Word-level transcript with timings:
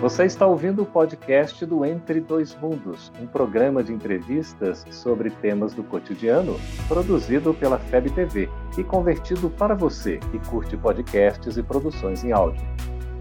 Você 0.00 0.26
está 0.26 0.46
ouvindo 0.46 0.82
o 0.82 0.86
podcast 0.86 1.66
do 1.66 1.84
Entre 1.84 2.20
Dois 2.20 2.54
Mundos, 2.54 3.10
um 3.20 3.26
programa 3.26 3.82
de 3.82 3.92
entrevistas 3.92 4.86
sobre 4.92 5.28
temas 5.28 5.74
do 5.74 5.82
cotidiano, 5.82 6.56
produzido 6.86 7.52
pela 7.52 7.80
FEB 7.80 8.10
TV 8.10 8.48
e 8.78 8.84
convertido 8.84 9.50
para 9.50 9.74
você 9.74 10.18
que 10.30 10.38
curte 10.50 10.76
podcasts 10.76 11.56
e 11.56 11.62
produções 11.64 12.22
em 12.22 12.30
áudio. 12.30 12.64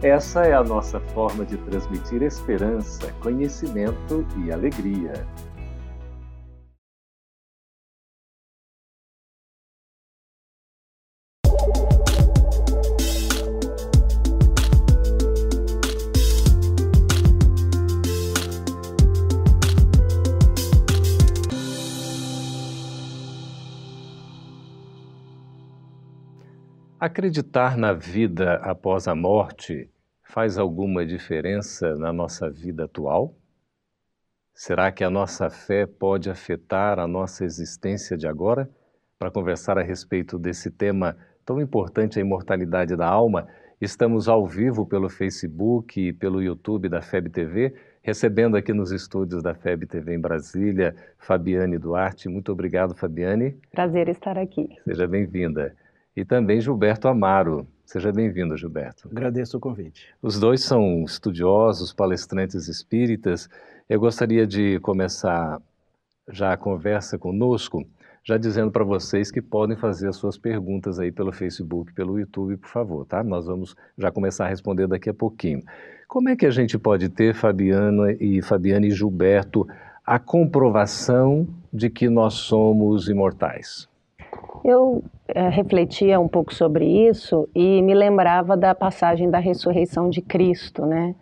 Essa 0.04 0.44
é 0.44 0.54
a 0.54 0.63
nossa 0.63 1.00
forma 1.00 1.44
de 1.44 1.58
transmitir 1.58 2.21
esperança, 2.21 3.12
conhecimento 3.23 4.23
e 4.46 4.52
alegria. 4.52 5.25
Acreditar 27.07 27.77
na 27.77 27.93
vida 27.93 28.55
após 28.55 29.07
a 29.07 29.16
morte 29.16 29.89
faz 30.23 30.57
alguma 30.57 31.05
diferença 31.05 31.95
na 31.95 32.11
nossa 32.11 32.49
vida 32.49 32.83
atual? 32.83 33.33
Será 34.53 34.91
que 34.91 35.05
a 35.05 35.09
nossa 35.09 35.49
fé 35.49 35.85
pode 35.85 36.30
afetar 36.30 36.99
a 36.99 37.07
nossa 37.07 37.45
existência 37.45 38.17
de 38.17 38.27
agora? 38.27 38.70
Para 39.17 39.31
conversar 39.31 39.77
a 39.77 39.81
respeito 39.81 40.38
desse 40.38 40.70
tema 40.70 41.16
tão 41.45 41.61
importante, 41.61 42.20
a 42.20 42.21
imortalidade 42.21 42.93
da 42.97 43.08
alma, 43.08 43.47
estamos 43.80 44.27
ao 44.27 44.45
vivo 44.45 44.85
pelo 44.85 45.08
Facebook 45.08 46.09
e 46.09 46.11
pelo 46.11 46.41
YouTube 46.41 46.89
da 46.89 47.02
FEB 47.02 47.30
TV, 47.30 47.73
recebendo 48.02 48.58
aqui 48.58 48.73
nos 48.73 48.92
estúdios 48.92 49.42
da 49.42 49.55
FEB 49.55 49.86
TV 49.86 50.14
em 50.14 50.19
Brasília, 50.19 50.94
Fabiane 51.17 51.77
Duarte. 51.77 52.27
Muito 52.27 52.52
obrigado, 52.52 52.94
Fabiane. 52.94 53.55
Prazer 53.71 54.09
estar 54.09 54.38
aqui. 54.38 54.67
Seja 54.83 55.08
bem-vinda 55.08 55.73
e 56.18 56.26
também 56.26 56.60
Gilberto 56.60 57.08
Amaro. 57.08 57.68
Seja 57.86 58.12
bem-vindo, 58.12 58.58
Gilberto. 58.58 59.08
Agradeço 59.08 59.56
o 59.56 59.60
convite. 59.60 60.08
Os 60.20 60.40
dois 60.40 60.64
são 60.64 61.04
estudiosos, 61.04 61.94
palestrantes 61.94 62.68
espíritas. 62.68 63.48
Eu 63.88 64.00
gostaria 64.00 64.48
de 64.48 64.80
começar 64.80 65.62
já 66.28 66.54
a 66.54 66.58
conversa 66.58 67.20
conosco, 67.20 67.88
já 68.23 68.36
dizendo 68.36 68.72
para 68.72 68.84
vocês 68.84 69.30
que 69.30 69.44
podem 69.44 69.78
fazer 69.78 70.10
as 70.10 70.16
suas 70.16 70.40
perguntas 70.40 70.98
aí 70.98 71.12
pelo 71.12 71.32
Facebook, 71.32 71.94
pelo 71.94 72.20
YouTube, 72.20 72.58
por 72.58 72.70
favor, 72.70 73.06
tá? 73.06 73.23
Nós 73.23 73.45
vamos 73.45 73.76
já 73.95 74.12
começar 74.12 74.45
a 74.45 74.50
responder 74.50 74.88
daqui 74.88 75.12
a 75.12 75.14
pouquinho. 75.14 75.62
Como 76.08 76.30
é 76.30 76.36
que 76.36 76.48
a 76.48 76.52
gente 76.52 76.80
pode 76.80 77.10
ter, 77.10 77.36
Fabiana 77.36 78.12
e 78.14 78.42
Fabiana 78.42 78.88
e 78.88 78.92
Gilberto, 78.92 79.68
a 80.04 80.18
comprovação 80.18 81.48
de 81.72 81.92
que 81.92 82.10
nós 82.10 82.34
somos 82.34 83.08
imortais? 83.08 83.88
Eu 84.63 85.03
é, 85.27 85.50
refletia 85.50 86.19
um 86.19 86.27
pouco 86.27 86.53
sobre 86.53 86.86
isso 86.86 87.47
e 87.53 87.81
me 87.81 87.94
lembrava 87.94 88.55
da 88.55 88.73
passagem 88.73 89.30
da 89.30 89.39
ressurreição 89.39 90.09
de 90.09 90.22
Cristo, 90.22 90.86
né? 90.86 91.16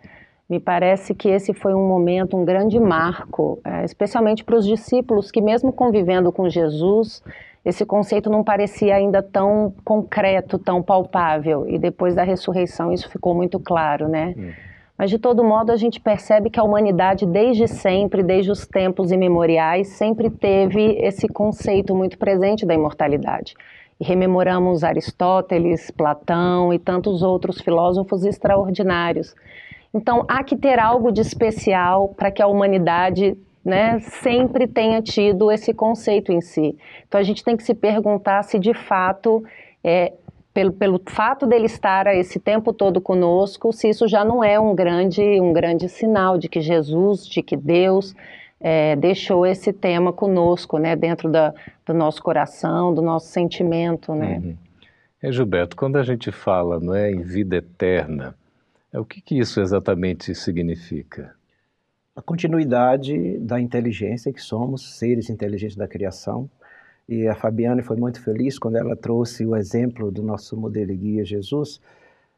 Me 0.48 0.60
parece 0.60 1.12
que 1.12 1.28
esse 1.28 1.52
foi 1.52 1.74
um 1.74 1.88
momento, 1.88 2.36
um 2.36 2.44
grande 2.44 2.78
marco, 2.78 3.58
é, 3.64 3.84
especialmente 3.84 4.44
para 4.44 4.56
os 4.56 4.64
discípulos 4.64 5.30
que, 5.30 5.40
mesmo 5.40 5.72
convivendo 5.72 6.30
com 6.30 6.48
Jesus, 6.48 7.20
esse 7.64 7.84
conceito 7.84 8.30
não 8.30 8.44
parecia 8.44 8.94
ainda 8.94 9.20
tão 9.20 9.74
concreto, 9.84 10.56
tão 10.56 10.80
palpável. 10.80 11.68
E 11.68 11.78
depois 11.78 12.14
da 12.14 12.22
ressurreição 12.22 12.92
isso 12.92 13.10
ficou 13.10 13.34
muito 13.34 13.58
claro, 13.58 14.08
né? 14.08 14.34
Hum. 14.36 14.52
Mas 14.98 15.10
de 15.10 15.18
todo 15.18 15.44
modo 15.44 15.70
a 15.70 15.76
gente 15.76 16.00
percebe 16.00 16.48
que 16.48 16.58
a 16.58 16.64
humanidade 16.64 17.26
desde 17.26 17.68
sempre, 17.68 18.22
desde 18.22 18.50
os 18.50 18.66
tempos 18.66 19.12
imemoriais, 19.12 19.88
sempre 19.88 20.30
teve 20.30 20.96
esse 20.98 21.28
conceito 21.28 21.94
muito 21.94 22.16
presente 22.16 22.64
da 22.64 22.74
imortalidade. 22.74 23.54
E 24.00 24.04
rememoramos 24.04 24.84
Aristóteles, 24.84 25.90
Platão 25.90 26.72
e 26.72 26.78
tantos 26.78 27.22
outros 27.22 27.60
filósofos 27.60 28.24
extraordinários. 28.24 29.34
Então 29.92 30.24
há 30.28 30.42
que 30.42 30.56
ter 30.56 30.78
algo 30.78 31.10
de 31.10 31.20
especial 31.20 32.08
para 32.08 32.30
que 32.30 32.42
a 32.42 32.46
humanidade 32.46 33.36
né, 33.64 33.98
sempre 33.98 34.66
tenha 34.66 35.02
tido 35.02 35.50
esse 35.50 35.74
conceito 35.74 36.30
em 36.30 36.40
si. 36.40 36.76
Então 37.06 37.18
a 37.18 37.24
gente 37.24 37.42
tem 37.42 37.56
que 37.56 37.62
se 37.62 37.74
perguntar 37.74 38.44
se 38.44 38.58
de 38.58 38.72
fato 38.72 39.42
é, 39.82 40.12
pelo, 40.56 40.72
pelo 40.72 41.02
fato 41.04 41.46
dele 41.46 41.66
estar 41.66 42.06
esse 42.06 42.40
tempo 42.40 42.72
todo 42.72 42.98
conosco, 42.98 43.74
se 43.74 43.90
isso 43.90 44.08
já 44.08 44.24
não 44.24 44.42
é 44.42 44.58
um 44.58 44.74
grande, 44.74 45.20
um 45.38 45.52
grande 45.52 45.86
sinal 45.86 46.38
de 46.38 46.48
que 46.48 46.62
Jesus, 46.62 47.28
de 47.28 47.42
que 47.42 47.54
Deus 47.54 48.14
é, 48.58 48.96
deixou 48.96 49.44
esse 49.44 49.70
tema 49.70 50.14
conosco, 50.14 50.78
né, 50.78 50.96
dentro 50.96 51.30
da, 51.30 51.52
do 51.84 51.92
nosso 51.92 52.22
coração, 52.22 52.94
do 52.94 53.02
nosso 53.02 53.26
sentimento, 53.26 54.14
né. 54.14 54.38
Uhum. 54.42 54.56
É, 55.22 55.30
Gilberto, 55.30 55.76
quando 55.76 55.96
a 55.96 56.02
gente 56.02 56.32
fala 56.32 56.80
não 56.80 56.94
é, 56.94 57.12
em 57.12 57.20
vida 57.20 57.56
eterna, 57.56 58.34
é, 58.90 58.98
o 58.98 59.04
que, 59.04 59.20
que 59.20 59.38
isso 59.38 59.60
exatamente 59.60 60.34
significa? 60.34 61.34
A 62.14 62.22
continuidade 62.22 63.36
da 63.40 63.60
inteligência, 63.60 64.32
que 64.32 64.40
somos 64.40 64.96
seres 64.96 65.28
inteligentes 65.28 65.76
da 65.76 65.86
criação, 65.86 66.48
e 67.08 67.28
a 67.28 67.34
Fabiane 67.34 67.82
foi 67.82 67.96
muito 67.96 68.20
feliz 68.20 68.58
quando 68.58 68.76
ela 68.76 68.96
trouxe 68.96 69.46
o 69.46 69.54
exemplo 69.54 70.10
do 70.10 70.22
nosso 70.22 70.56
modelo 70.56 70.94
guia 70.94 71.24
Jesus, 71.24 71.80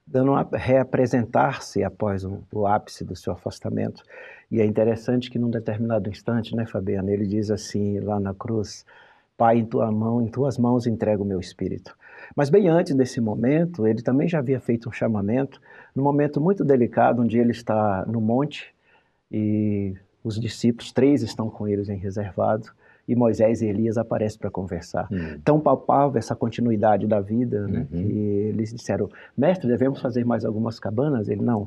dando 0.06 0.34
a 0.34 0.46
reapresentar-se 0.52 1.82
após 1.82 2.24
o, 2.24 2.42
o, 2.52 2.66
ápice 2.66 3.04
do 3.04 3.16
seu 3.16 3.32
afastamento. 3.32 4.02
E 4.50 4.60
é 4.60 4.66
interessante 4.66 5.30
que 5.30 5.38
num 5.38 5.50
determinado 5.50 6.08
instante, 6.10 6.54
né, 6.54 6.66
Fabiana, 6.66 7.10
ele 7.10 7.26
diz 7.26 7.50
assim 7.50 7.98
lá 8.00 8.20
na 8.20 8.34
cruz: 8.34 8.84
Pai, 9.36 9.58
em 9.58 9.64
tua 9.64 9.90
mão, 9.90 10.20
em 10.20 10.28
tuas 10.28 10.58
mãos 10.58 10.86
entrego 10.86 11.22
o 11.22 11.26
meu 11.26 11.40
espírito. 11.40 11.96
Mas 12.36 12.50
bem 12.50 12.68
antes 12.68 12.94
desse 12.94 13.20
momento, 13.20 13.86
ele 13.86 14.02
também 14.02 14.28
já 14.28 14.38
havia 14.38 14.60
feito 14.60 14.88
um 14.88 14.92
chamamento, 14.92 15.60
num 15.94 16.02
momento 16.02 16.40
muito 16.40 16.64
delicado, 16.64 17.22
onde 17.22 17.38
ele 17.38 17.52
está 17.52 18.04
no 18.06 18.20
monte 18.20 18.74
e 19.30 19.94
os 20.22 20.38
discípulos, 20.38 20.92
três 20.92 21.22
estão 21.22 21.48
com 21.48 21.66
eles 21.66 21.88
em 21.88 21.96
reservado, 21.96 22.70
e 23.08 23.16
Moisés 23.16 23.62
e 23.62 23.66
Elias 23.66 23.96
aparecem 23.96 24.38
para 24.38 24.50
conversar. 24.50 25.08
Uhum. 25.10 25.40
Tão 25.42 25.58
palpável 25.58 26.18
essa 26.18 26.36
continuidade 26.36 27.06
da 27.06 27.20
vida, 27.20 27.66
né, 27.66 27.80
uhum. 27.80 27.86
que 27.86 28.12
eles 28.12 28.72
disseram, 28.72 29.08
mestre, 29.36 29.66
devemos 29.66 30.00
fazer 30.00 30.24
mais 30.24 30.44
algumas 30.44 30.78
cabanas? 30.78 31.28
Ele, 31.28 31.42
não, 31.42 31.66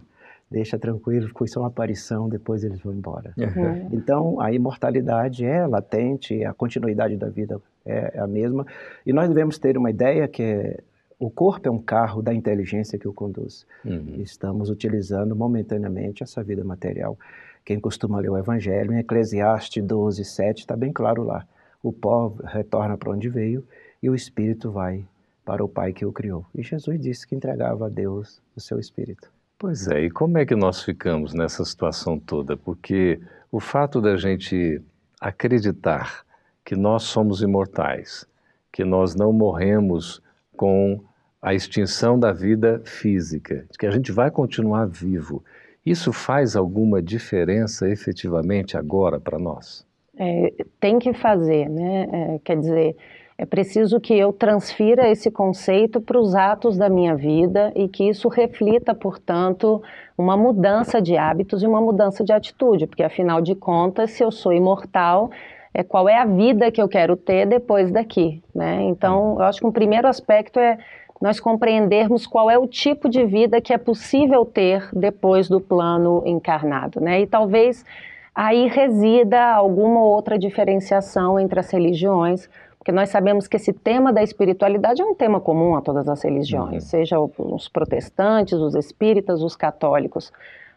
deixa 0.50 0.78
tranquilo, 0.78 1.30
foi 1.36 1.48
só 1.48 1.62
uma 1.62 1.70
aparição, 1.70 2.30
depois 2.30 2.64
eles 2.64 2.80
vão 2.80 2.94
embora. 2.94 3.34
Uhum. 3.38 3.90
Então, 3.92 4.40
a 4.40 4.52
imortalidade 4.54 5.44
é 5.46 5.66
latente, 5.66 6.46
a 6.46 6.54
continuidade 6.54 7.18
da 7.18 7.30
vida 7.30 7.60
é 7.86 8.20
a 8.20 8.28
mesma, 8.28 8.66
e 9.06 9.12
nós 9.12 9.28
devemos 9.28 9.58
ter 9.58 9.78
uma 9.78 9.90
ideia 9.90 10.28
que 10.28 10.44
é, 10.44 10.80
o 11.18 11.30
corpo 11.30 11.68
é 11.68 11.72
um 11.72 11.80
carro 11.80 12.22
da 12.22 12.34
inteligência 12.34 13.00
que 13.00 13.08
o 13.08 13.14
conduz. 13.14 13.66
Uhum. 13.86 14.16
Estamos 14.20 14.70
utilizando 14.70 15.36
momentaneamente 15.36 16.22
essa 16.22 16.44
vida 16.44 16.64
material. 16.64 17.18
Quem 17.64 17.80
costuma 17.80 18.20
ler 18.20 18.30
o 18.30 18.38
Evangelho, 18.38 18.94
em 18.94 19.00
Eclesiastes 19.00 19.84
12, 19.84 20.26
7, 20.26 20.60
está 20.60 20.76
bem 20.76 20.92
claro 20.92 21.24
lá. 21.24 21.46
O 21.84 21.92
pó 21.92 22.34
retorna 22.44 22.98
para 22.98 23.12
onde 23.12 23.30
veio 23.30 23.64
e 24.02 24.10
o 24.10 24.16
Espírito 24.16 24.72
vai 24.72 25.06
para 25.46 25.64
o 25.64 25.70
Pai 25.70 25.94
que 25.94 26.06
o 26.06 26.12
criou. 26.12 26.46
E 26.56 26.64
Jesus 26.64 27.00
disse 27.00 27.28
que 27.28 27.36
entregava 27.36 27.86
a 27.86 27.90
Deus 27.90 28.42
o 28.56 28.62
seu 28.62 28.80
Espírito. 28.80 29.30
Pois 29.58 29.88
é, 29.88 30.06
e 30.06 30.10
como 30.10 30.38
é 30.38 30.46
que 30.46 30.56
nós 30.56 30.82
ficamos 30.82 31.34
nessa 31.34 31.64
situação 31.64 32.18
toda? 32.18 32.58
Porque 32.58 33.20
o 33.52 33.60
fato 33.60 34.02
da 34.02 34.18
gente 34.18 34.82
acreditar 35.20 36.26
que 36.66 36.76
nós 36.76 37.04
somos 37.04 37.42
imortais, 37.42 38.26
que 38.72 38.84
nós 38.84 39.14
não 39.14 39.32
morremos 39.32 40.22
com 40.56 41.04
a 41.42 41.54
extinção 41.54 42.20
da 42.20 42.32
vida 42.32 42.82
física, 42.86 43.66
que 43.78 43.86
a 43.86 43.92
gente 43.92 44.12
vai 44.12 44.32
continuar 44.32 44.86
vivo 44.86 45.44
isso 45.86 46.14
faz 46.14 46.56
alguma 46.56 47.02
diferença 47.02 47.90
efetivamente 47.90 48.78
agora 48.78 49.20
para 49.20 49.40
nós? 49.40 49.86
É, 50.18 50.54
tem 50.80 51.00
que 51.00 51.14
fazer, 51.14 51.70
né? 51.70 52.08
É, 52.12 52.40
quer 52.44 52.60
dizer, 52.60 52.96
é 53.38 53.46
preciso 53.46 54.00
que 54.00 54.14
eu 54.14 54.32
transfira 54.32 55.10
esse 55.10 55.32
conceito 55.32 56.00
para 56.00 56.20
os 56.20 56.36
atos 56.36 56.78
da 56.78 56.88
minha 56.88 57.16
vida 57.16 57.72
e 57.76 57.88
que 57.88 58.08
isso 58.08 58.28
reflita, 58.28 58.94
portanto, 58.94 59.82
uma 60.16 60.38
mudança 60.38 61.02
de 61.02 61.18
hábitos 61.18 61.64
e 61.64 61.68
uma 61.68 61.82
mudança 61.82 62.24
de 62.24 62.32
atitude, 62.32 62.86
porque 62.86 63.02
afinal 63.02 63.42
de 63.42 63.56
contas, 63.56 64.12
se 64.12 64.24
eu 64.24 64.32
sou 64.32 64.54
imortal, 64.54 65.32
é 65.74 65.84
qual 65.84 66.08
é 66.08 66.18
a 66.18 66.26
vida 66.26 66.70
que 66.70 66.82
eu 66.82 66.88
quero 66.88 67.16
ter 67.16 67.48
depois 67.48 67.90
daqui, 67.92 68.44
né? 68.54 68.84
Então, 68.84 69.38
eu 69.40 69.44
acho 69.44 69.60
que 69.60 69.66
um 69.66 69.72
primeiro 69.72 70.08
aspecto 70.08 70.60
é 70.60 70.78
nós 71.22 71.40
compreendermos 71.40 72.26
qual 72.26 72.50
é 72.50 72.58
o 72.58 72.66
tipo 72.66 73.08
de 73.08 73.24
vida 73.24 73.62
que 73.62 73.72
é 73.72 73.78
possível 73.78 74.44
ter 74.44 74.90
depois 74.92 75.48
do 75.48 75.62
plano 75.62 76.24
encarnado, 76.26 77.00
né? 77.00 77.22
E 77.22 77.28
talvez 77.28 77.86
aí 78.34 78.68
resida 78.68 79.40
alguma 79.54 80.02
outra 80.02 80.40
diferenciação 80.40 81.40
entre 81.40 81.60
as 81.60 81.70
religiões, 81.70 82.50
porque 82.80 82.92
nós 82.92 83.10
sabemos 83.10 83.48
que 83.48 83.58
esse 83.58 83.72
tema 83.72 84.12
da 84.12 84.24
espiritualidade 84.24 85.02
é 85.02 85.06
um 85.06 85.14
tema 85.14 85.40
comum 85.40 85.76
a 85.76 85.82
todas 85.82 86.10
as 86.10 86.24
religiões, 86.24 86.84
uhum. 86.84 86.90
seja 86.90 87.20
os 87.20 87.68
protestantes, 87.70 88.54
os 88.54 88.74
espíritas, 88.74 89.44
os 89.44 89.56
católicos. 89.56 90.34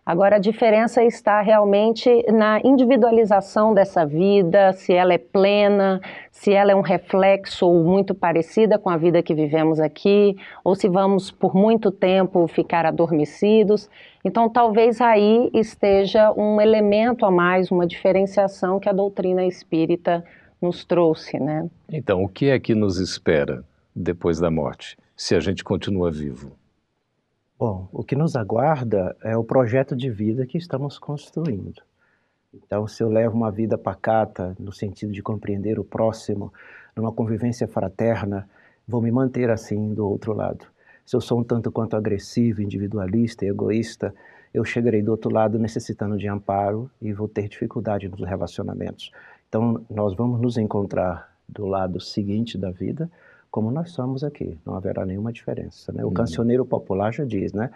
Agora, 0.07 0.37
a 0.37 0.39
diferença 0.39 1.03
está 1.03 1.41
realmente 1.41 2.11
na 2.31 2.61
individualização 2.63 3.73
dessa 3.73 4.05
vida, 4.05 4.75
se 4.75 4.93
ela 4.93 5.15
é 5.15 5.19
plena, 5.19 5.99
se 6.31 6.53
ela 6.53 6.73
é 6.73 6.75
um 6.75 6.83
reflexo 6.83 7.67
ou 7.67 7.83
muito 7.83 8.15
parecida 8.15 8.79
com 8.79 8.91
a 8.91 8.99
vida 8.99 9.23
que 9.23 9.35
vivemos 9.35 9.81
aqui, 9.81 10.37
ou 10.63 10.75
se 10.75 10.91
vamos 10.91 11.31
por 11.31 11.55
muito 11.55 11.91
tempo 11.91 12.47
ficar 12.47 12.85
adormecidos. 12.85 13.89
Então, 14.23 14.51
talvez 14.51 15.01
aí 15.01 15.49
esteja 15.55 16.31
um 16.33 16.61
elemento 16.61 17.25
a 17.25 17.31
mais, 17.31 17.71
uma 17.71 17.87
diferenciação 17.87 18.79
que 18.79 18.91
a 18.91 18.93
doutrina 18.93 19.47
espírita 19.47 20.23
nos 20.61 20.85
trouxe, 20.85 21.39
né? 21.39 21.67
Então, 21.91 22.23
o 22.23 22.29
que 22.29 22.51
é 22.51 22.61
que 22.61 22.75
nos 22.75 22.99
espera 22.99 23.65
depois 23.97 24.39
da 24.39 24.51
morte, 24.51 24.99
se 25.17 25.35
a 25.35 25.41
gente 25.41 25.65
continua 25.65 26.11
vivo? 26.11 26.53
Bom, 27.67 27.89
o 27.95 28.05
que 28.05 28.15
nos 28.15 28.37
aguarda 28.37 29.17
é 29.25 29.35
o 29.39 29.43
projeto 29.43 29.97
de 29.97 30.11
vida 30.11 30.45
que 30.45 30.59
estamos 30.59 30.99
construindo. 30.99 31.81
Então, 32.53 32.87
se 32.87 33.03
eu 33.03 33.09
levo 33.09 33.35
uma 33.35 33.51
vida 33.51 33.79
pacata, 33.79 34.55
no 34.59 34.71
sentido 34.71 35.11
de 35.11 35.23
compreender 35.23 35.79
o 35.79 35.83
próximo, 35.83 36.53
numa 36.95 37.11
convivência 37.11 37.67
fraterna, 37.67 38.47
vou 38.87 39.01
me 39.01 39.11
manter 39.11 39.49
assim 39.49 39.95
do 39.95 40.07
outro 40.07 40.35
lado. 40.35 40.67
Se 41.07 41.17
eu 41.17 41.23
sou 41.23 41.41
um 41.41 41.43
tanto 41.43 41.73
quanto 41.73 41.97
agressivo, 41.97 42.61
individualista 42.61 43.47
e 43.47 43.49
egoísta, 43.49 44.15
eu 44.53 44.63
chegarei 44.63 45.03
do 45.03 45.13
outro 45.13 45.33
lado 45.33 45.59
necessitando 45.59 46.19
de 46.19 46.29
amparo 46.29 46.91
e 47.01 47.15
vou 47.15 47.29
ter 47.29 47.49
dificuldade 47.49 48.11
nos 48.11 48.21
relacionamentos. 48.29 49.11
Então, 49.49 49.83
nós 49.89 50.15
vamos 50.15 50.39
nos 50.39 50.59
encontrar 50.59 51.35
do 51.49 51.65
lado 51.65 51.99
seguinte 51.99 52.59
da 52.59 52.71
vida, 52.71 53.11
como 53.55 53.71
nós 53.71 53.93
somos 53.93 54.25
aqui, 54.25 54.59
não 54.67 54.75
haverá 54.75 55.07
nenhuma 55.07 55.33
diferença. 55.33 55.93
Né? 55.93 56.03
O 56.05 56.09
uhum. 56.09 56.13
cancioneiro 56.13 56.67
popular 56.67 57.13
já 57.13 57.25
diz, 57.25 57.53
né? 57.53 57.71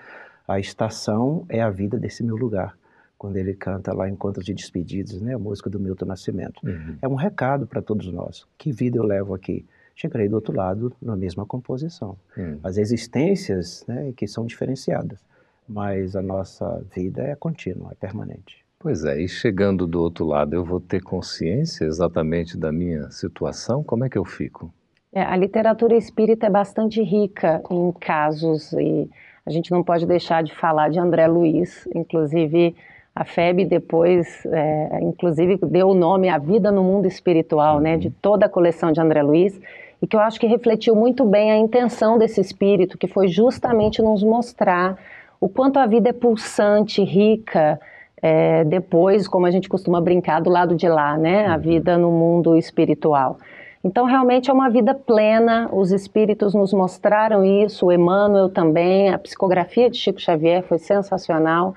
A 0.49 0.59
estação 0.59 1.47
é 1.49 1.63
a 1.63 1.71
vida 1.71 1.97
desse 1.97 2.25
meu 2.25 2.35
lugar, 2.35 2.77
quando 3.17 3.37
ele 3.37 3.55
canta 3.55 3.95
lá 3.95 4.09
Encontros 4.09 4.45
de 4.45 4.53
Despedidos, 4.55 5.23
né? 5.23 5.35
A 5.35 5.39
música 5.39 5.71
do 5.71 5.79
Milton 5.79 6.07
Nascimento. 6.07 6.61
Uhum. 6.67 6.97
É 7.01 7.07
um 7.07 7.15
recado 7.15 7.65
para 7.65 7.81
todos 7.81 8.13
nós. 8.13 8.45
Que 8.59 8.73
vida 8.73 8.99
eu 8.99 9.05
levo 9.05 9.35
aqui? 9.35 9.65
Chegarei 9.95 10.29
do 10.29 10.35
outro 10.35 10.53
lado 10.53 10.93
na 11.01 11.15
mesma 11.15 11.47
composição. 11.47 12.17
Uhum. 12.37 12.59
As 12.65 12.77
existências, 12.77 13.85
né, 13.87 14.13
que 14.17 14.27
são 14.27 14.45
diferenciadas, 14.47 15.21
mas 15.69 16.17
a 16.17 16.23
nossa 16.23 16.85
vida 16.93 17.23
é 17.23 17.37
contínua, 17.37 17.93
é 17.93 17.95
permanente. 17.95 18.65
Pois 18.81 19.05
é, 19.05 19.23
e 19.23 19.29
chegando 19.29 19.87
do 19.87 20.03
outro 20.03 20.27
lado, 20.27 20.55
eu 20.55 20.65
vou 20.65 20.81
ter 20.81 21.01
consciência 21.01 21.85
exatamente 21.85 22.59
da 22.59 22.73
minha 22.73 23.13
situação? 23.13 23.85
Como 23.85 24.05
é 24.05 24.09
que 24.09 24.19
eu 24.19 24.25
fico? 24.25 24.75
É, 25.13 25.23
a 25.23 25.37
literatura 25.37 25.97
espírita 25.97 26.47
é 26.47 26.51
bastante 26.51 27.03
rica 27.03 27.63
em 27.71 27.93
casos 27.93 28.73
e 28.75 29.09
a 29.47 29.51
gente 29.51 29.71
não 29.71 29.83
pode 29.83 30.05
deixar 30.07 30.43
de 30.43 30.55
falar 30.55 30.91
de 30.91 30.99
André 30.99 31.27
Luiz, 31.27 31.89
inclusive 31.95 32.77
a 33.15 33.25
FEB 33.25 33.65
depois, 33.65 34.45
é, 34.47 35.01
inclusive 35.03 35.59
deu 35.63 35.89
o 35.89 35.95
nome 35.95 36.29
à 36.29 36.37
vida 36.39 36.71
no 36.71 36.85
mundo 36.85 37.07
espiritual, 37.07 37.81
né, 37.81 37.97
de 37.97 38.11
toda 38.11 38.47
a 38.47 38.49
coleção 38.49 38.93
de 38.93 39.01
André 39.01 39.23
Luiz, 39.23 39.59
e 40.01 40.07
que 40.07 40.15
eu 40.15 40.21
acho 40.21 40.39
que 40.39 40.47
refletiu 40.47 40.95
muito 40.95 41.25
bem 41.25 41.51
a 41.51 41.57
intenção 41.57 42.19
desse 42.19 42.41
espírito, 42.41 42.99
que 42.99 43.09
foi 43.09 43.27
justamente 43.29 44.01
nos 44.03 44.23
mostrar 44.23 44.97
o 45.41 45.49
quanto 45.49 45.79
a 45.79 45.87
vida 45.87 46.11
é 46.11 46.13
pulsante, 46.13 47.03
rica, 47.03 47.81
é, 48.21 48.63
depois, 48.65 49.27
como 49.27 49.47
a 49.47 49.51
gente 49.51 49.69
costuma 49.69 50.01
brincar, 50.01 50.41
do 50.41 50.51
lado 50.51 50.77
de 50.77 50.89
lá, 50.89 51.17
né, 51.17 51.47
a 51.47 51.57
vida 51.57 51.97
no 51.97 52.13
mundo 52.13 52.57
espiritual. 52.57 53.39
Então, 53.89 54.05
realmente 54.05 54.51
é 54.51 54.53
uma 54.53 54.69
vida 54.69 54.95
plena, 54.95 55.67
os 55.73 55.93
espíritos 55.93 56.53
nos 56.53 56.75
mostraram 56.75 57.43
isso, 57.43 57.87
o 57.87 57.93
Emmanuel 57.93 58.51
também, 58.51 59.09
a 59.09 59.19
psicografia 59.19 59.89
de 59.89 59.97
Chico 59.97 60.21
Xavier 60.21 60.63
foi 60.63 60.77
sensacional. 60.77 61.75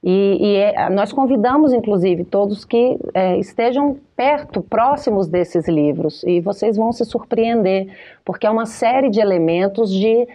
E, 0.00 0.38
e 0.40 0.56
é, 0.56 0.88
nós 0.88 1.12
convidamos, 1.12 1.72
inclusive, 1.72 2.22
todos 2.24 2.64
que 2.64 2.96
é, 3.12 3.36
estejam 3.38 3.96
perto, 4.14 4.62
próximos 4.62 5.26
desses 5.26 5.66
livros, 5.66 6.22
e 6.22 6.40
vocês 6.40 6.76
vão 6.76 6.92
se 6.92 7.04
surpreender, 7.04 7.88
porque 8.24 8.46
é 8.46 8.50
uma 8.50 8.66
série 8.66 9.10
de 9.10 9.20
elementos 9.20 9.92
de 9.92 10.28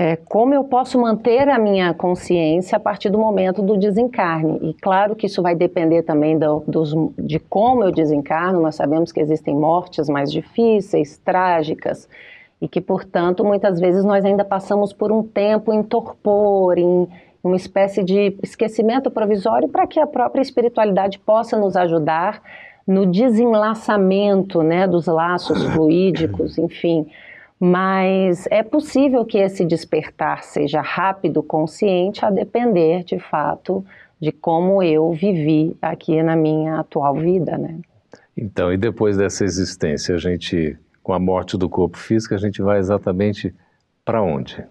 é, 0.00 0.16
como 0.16 0.54
eu 0.54 0.64
posso 0.64 0.98
manter 0.98 1.46
a 1.50 1.58
minha 1.58 1.92
consciência 1.92 2.76
a 2.76 2.80
partir 2.80 3.10
do 3.10 3.18
momento 3.18 3.60
do 3.60 3.76
desencarne. 3.76 4.58
E 4.62 4.72
claro 4.72 5.14
que 5.14 5.26
isso 5.26 5.42
vai 5.42 5.54
depender 5.54 6.04
também 6.04 6.38
do, 6.38 6.64
dos, 6.66 6.94
de 7.18 7.38
como 7.38 7.84
eu 7.84 7.92
desencarno, 7.92 8.62
nós 8.62 8.76
sabemos 8.76 9.12
que 9.12 9.20
existem 9.20 9.54
mortes 9.54 10.08
mais 10.08 10.32
difíceis, 10.32 11.18
trágicas, 11.18 12.08
e 12.62 12.66
que, 12.66 12.80
portanto, 12.80 13.44
muitas 13.44 13.78
vezes 13.78 14.02
nós 14.02 14.24
ainda 14.24 14.42
passamos 14.42 14.90
por 14.90 15.12
um 15.12 15.22
tempo 15.22 15.70
em 15.70 15.82
torpor, 15.82 16.78
em 16.78 17.06
uma 17.44 17.56
espécie 17.56 18.02
de 18.02 18.34
esquecimento 18.42 19.10
provisório 19.10 19.68
para 19.68 19.86
que 19.86 20.00
a 20.00 20.06
própria 20.06 20.40
espiritualidade 20.40 21.18
possa 21.18 21.58
nos 21.58 21.76
ajudar 21.76 22.40
no 22.86 23.04
desenlaçamento 23.04 24.62
né, 24.62 24.86
dos 24.86 25.04
laços 25.04 25.62
fluídicos, 25.74 26.56
enfim 26.56 27.06
mas 27.60 28.46
é 28.50 28.62
possível 28.62 29.22
que 29.22 29.36
esse 29.36 29.66
despertar 29.66 30.42
seja 30.42 30.80
rápido, 30.80 31.42
consciente, 31.42 32.24
a 32.24 32.30
depender, 32.30 33.04
de 33.04 33.18
fato, 33.18 33.84
de 34.18 34.32
como 34.32 34.82
eu 34.82 35.12
vivi 35.12 35.76
aqui 35.82 36.22
na 36.22 36.34
minha 36.34 36.80
atual 36.80 37.14
vida, 37.16 37.58
né? 37.58 37.78
Então, 38.34 38.72
e 38.72 38.78
depois 38.78 39.18
dessa 39.18 39.44
existência, 39.44 40.14
a 40.14 40.18
gente, 40.18 40.78
com 41.02 41.12
a 41.12 41.18
morte 41.18 41.58
do 41.58 41.68
corpo 41.68 41.98
físico, 41.98 42.34
a 42.34 42.38
gente 42.38 42.62
vai 42.62 42.78
exatamente 42.78 43.54
para 44.06 44.22
onde? 44.22 44.64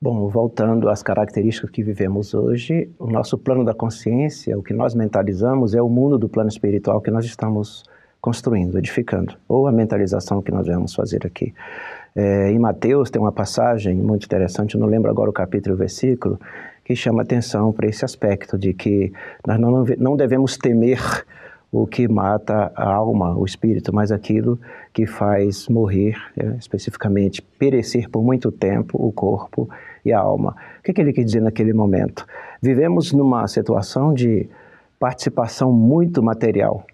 Bom, 0.00 0.26
voltando 0.28 0.88
às 0.88 1.02
características 1.02 1.68
que 1.68 1.82
vivemos 1.82 2.32
hoje, 2.32 2.90
o 2.98 3.06
nosso 3.06 3.36
plano 3.36 3.62
da 3.62 3.74
consciência, 3.74 4.58
o 4.58 4.62
que 4.62 4.72
nós 4.72 4.94
mentalizamos, 4.94 5.74
é 5.74 5.82
o 5.82 5.90
mundo 5.90 6.16
do 6.16 6.30
plano 6.30 6.48
espiritual 6.48 7.02
que 7.02 7.10
nós 7.10 7.26
estamos 7.26 7.84
construindo, 8.20 8.78
edificando, 8.78 9.34
ou 9.48 9.66
a 9.66 9.72
mentalização 9.72 10.42
que 10.42 10.50
nós 10.50 10.66
vamos 10.66 10.94
fazer 10.94 11.26
aqui. 11.26 11.54
É, 12.14 12.50
em 12.50 12.58
Mateus 12.58 13.10
tem 13.10 13.20
uma 13.20 13.32
passagem 13.32 13.96
muito 13.96 14.24
interessante, 14.24 14.76
não 14.76 14.86
lembro 14.86 15.10
agora 15.10 15.30
o 15.30 15.32
capítulo 15.32 15.74
e 15.74 15.76
o 15.76 15.78
versículo, 15.78 16.38
que 16.84 16.96
chama 16.96 17.22
atenção 17.22 17.72
para 17.72 17.86
esse 17.86 18.04
aspecto 18.04 18.58
de 18.58 18.74
que 18.74 19.12
nós 19.46 19.60
não, 19.60 19.84
não 19.98 20.16
devemos 20.16 20.56
temer 20.56 21.24
o 21.72 21.86
que 21.86 22.08
mata 22.08 22.72
a 22.74 22.92
alma, 22.92 23.36
o 23.36 23.44
espírito, 23.44 23.94
mas 23.94 24.10
aquilo 24.10 24.58
que 24.92 25.06
faz 25.06 25.68
morrer, 25.68 26.16
é, 26.36 26.56
especificamente 26.58 27.40
perecer 27.40 28.10
por 28.10 28.24
muito 28.24 28.50
tempo 28.50 28.98
o 29.00 29.12
corpo 29.12 29.68
e 30.04 30.12
a 30.12 30.18
alma. 30.18 30.56
O 30.80 30.82
que, 30.82 30.92
que 30.92 31.00
ele 31.00 31.12
quer 31.12 31.22
dizer 31.22 31.40
naquele 31.40 31.72
momento? 31.72 32.26
Vivemos 32.60 33.12
numa 33.12 33.46
situação 33.46 34.12
de 34.12 34.48
participação 34.98 35.72
muito 35.72 36.22
material, 36.22 36.84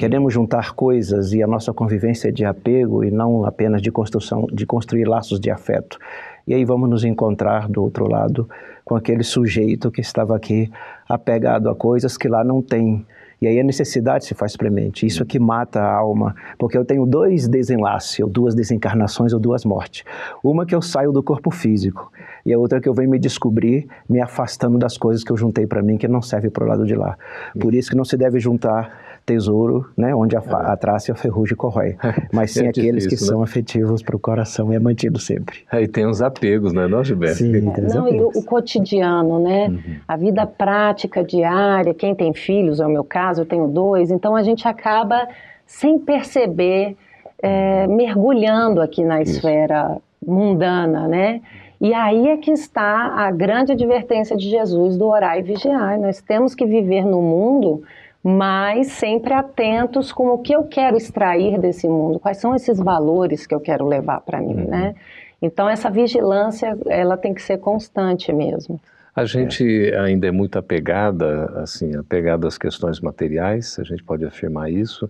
Queremos 0.00 0.32
juntar 0.32 0.74
coisas 0.76 1.32
e 1.32 1.42
a 1.42 1.46
nossa 1.48 1.72
convivência 1.72 2.28
é 2.28 2.30
de 2.30 2.44
apego 2.44 3.02
e 3.02 3.10
não 3.10 3.44
apenas 3.44 3.82
de 3.82 3.90
construção, 3.90 4.46
de 4.52 4.64
construir 4.64 5.06
laços 5.06 5.40
de 5.40 5.50
afeto. 5.50 5.98
E 6.46 6.54
aí 6.54 6.64
vamos 6.64 6.88
nos 6.88 7.02
encontrar 7.02 7.68
do 7.68 7.82
outro 7.82 8.08
lado 8.08 8.48
com 8.84 8.94
aquele 8.94 9.24
sujeito 9.24 9.90
que 9.90 10.00
estava 10.00 10.36
aqui 10.36 10.70
apegado 11.08 11.68
a 11.68 11.74
coisas 11.74 12.16
que 12.16 12.28
lá 12.28 12.44
não 12.44 12.62
tem. 12.62 13.04
E 13.42 13.48
aí 13.48 13.58
a 13.58 13.64
necessidade 13.64 14.24
se 14.24 14.34
faz 14.34 14.56
premente. 14.56 15.04
Isso 15.04 15.24
é 15.24 15.26
que 15.26 15.40
mata 15.40 15.80
a 15.80 15.92
alma, 15.92 16.32
porque 16.56 16.78
eu 16.78 16.84
tenho 16.84 17.04
dois 17.04 17.48
desenlaces, 17.48 18.20
ou 18.20 18.28
duas 18.28 18.54
desencarnações, 18.54 19.32
ou 19.32 19.40
duas 19.40 19.64
mortes. 19.64 20.04
Uma 20.44 20.64
que 20.64 20.76
eu 20.76 20.82
saio 20.82 21.10
do 21.10 21.24
corpo 21.24 21.50
físico, 21.50 22.12
e 22.46 22.52
a 22.52 22.58
outra 22.58 22.80
que 22.80 22.88
eu 22.88 22.94
venho 22.94 23.10
me 23.10 23.18
descobrir 23.18 23.88
me 24.08 24.20
afastando 24.20 24.78
das 24.78 24.96
coisas 24.96 25.24
que 25.24 25.32
eu 25.32 25.36
juntei 25.36 25.66
para 25.66 25.82
mim 25.82 25.96
que 25.96 26.06
não 26.06 26.22
serve 26.22 26.50
para 26.50 26.64
o 26.64 26.68
lado 26.68 26.86
de 26.86 26.94
lá. 26.94 27.18
Por 27.58 27.74
isso 27.74 27.90
que 27.90 27.96
não 27.96 28.04
se 28.04 28.16
deve 28.16 28.38
juntar 28.38 29.07
tesouro, 29.28 29.90
né, 29.96 30.14
onde 30.14 30.34
a, 30.36 30.40
a 30.40 30.76
traça 30.76 31.10
e 31.10 31.12
a 31.12 31.14
ferrugem 31.14 31.54
corrói, 31.54 31.96
mas 32.32 32.52
sim 32.52 32.64
é 32.64 32.68
aqueles 32.70 33.04
difícil, 33.04 33.08
que 33.10 33.24
né? 33.24 33.28
são 33.28 33.42
afetivos 33.42 34.02
para 34.02 34.16
o 34.16 34.18
coração 34.18 34.72
e 34.72 34.76
é 34.76 34.78
mantido 34.78 35.18
sempre. 35.18 35.58
Aí 35.70 35.86
tem 35.86 36.06
os 36.06 36.22
apegos, 36.22 36.72
né, 36.72 36.88
não, 36.88 37.04
Gilberto? 37.04 37.36
Sim, 37.36 37.70
tem 37.70 37.84
os 37.84 37.94
não, 37.94 38.06
apegos. 38.06 38.34
e 38.34 38.38
o, 38.38 38.42
o 38.42 38.44
cotidiano, 38.44 39.38
né, 39.38 39.68
uhum. 39.68 39.96
a 40.08 40.16
vida 40.16 40.46
prática 40.46 41.22
diária, 41.22 41.92
quem 41.92 42.14
tem 42.14 42.32
filhos, 42.32 42.80
é 42.80 42.86
o 42.86 42.90
meu 42.90 43.04
caso, 43.04 43.42
eu 43.42 43.46
tenho 43.46 43.68
dois, 43.68 44.10
então 44.10 44.34
a 44.34 44.42
gente 44.42 44.66
acaba 44.66 45.28
sem 45.66 45.98
perceber 45.98 46.96
é, 47.42 47.86
mergulhando 47.86 48.80
aqui 48.80 49.04
na 49.04 49.20
Isso. 49.20 49.36
esfera 49.36 49.98
mundana, 50.26 51.06
né? 51.06 51.40
E 51.80 51.94
aí 51.94 52.28
é 52.28 52.36
que 52.36 52.50
está 52.50 53.14
a 53.14 53.30
grande 53.30 53.70
advertência 53.70 54.36
de 54.36 54.48
Jesus 54.50 54.96
do 54.96 55.06
orar 55.06 55.38
e 55.38 55.42
vigiar. 55.42 55.98
Nós 56.00 56.20
temos 56.20 56.54
que 56.54 56.66
viver 56.66 57.04
no 57.04 57.22
mundo 57.22 57.84
mas 58.22 58.88
sempre 58.88 59.32
atentos 59.32 60.12
com 60.12 60.28
o 60.28 60.38
que 60.38 60.54
eu 60.54 60.64
quero 60.64 60.96
extrair 60.96 61.58
desse 61.58 61.88
mundo, 61.88 62.18
quais 62.18 62.38
são 62.38 62.54
esses 62.54 62.78
valores 62.78 63.46
que 63.46 63.54
eu 63.54 63.60
quero 63.60 63.86
levar 63.86 64.20
para 64.20 64.40
mim, 64.40 64.62
uhum. 64.62 64.68
né? 64.68 64.94
Então 65.40 65.68
essa 65.68 65.88
vigilância, 65.88 66.76
ela 66.88 67.16
tem 67.16 67.32
que 67.32 67.42
ser 67.42 67.58
constante 67.58 68.32
mesmo. 68.32 68.80
A 69.14 69.24
gente 69.24 69.88
é. 69.88 69.98
ainda 69.98 70.26
é 70.26 70.30
muito 70.30 70.58
apegada, 70.58 71.46
assim, 71.56 71.96
apegada 71.96 72.46
às 72.46 72.56
questões 72.56 73.00
materiais, 73.00 73.76
a 73.78 73.82
gente 73.82 74.02
pode 74.02 74.24
afirmar 74.24 74.70
isso. 74.70 75.08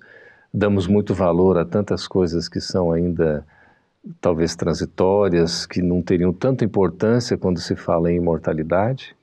Damos 0.53 0.87
muito 0.87 1.15
valor 1.15 1.59
a 1.59 1.65
tantas 1.65 2.07
coisas 2.07 2.49
que 2.49 2.61
são 2.61 2.91
ainda 2.91 3.45
talvez 4.21 4.57
transitórias, 4.57 5.67
que 5.67 5.83
não 5.83 6.01
teriam 6.01 6.33
tanta 6.33 6.65
importância 6.65 7.37
quando 7.37 7.61
se 7.61 7.77
fala 7.77 8.11
em 8.11 8.17
imortalidade. 8.17 9.15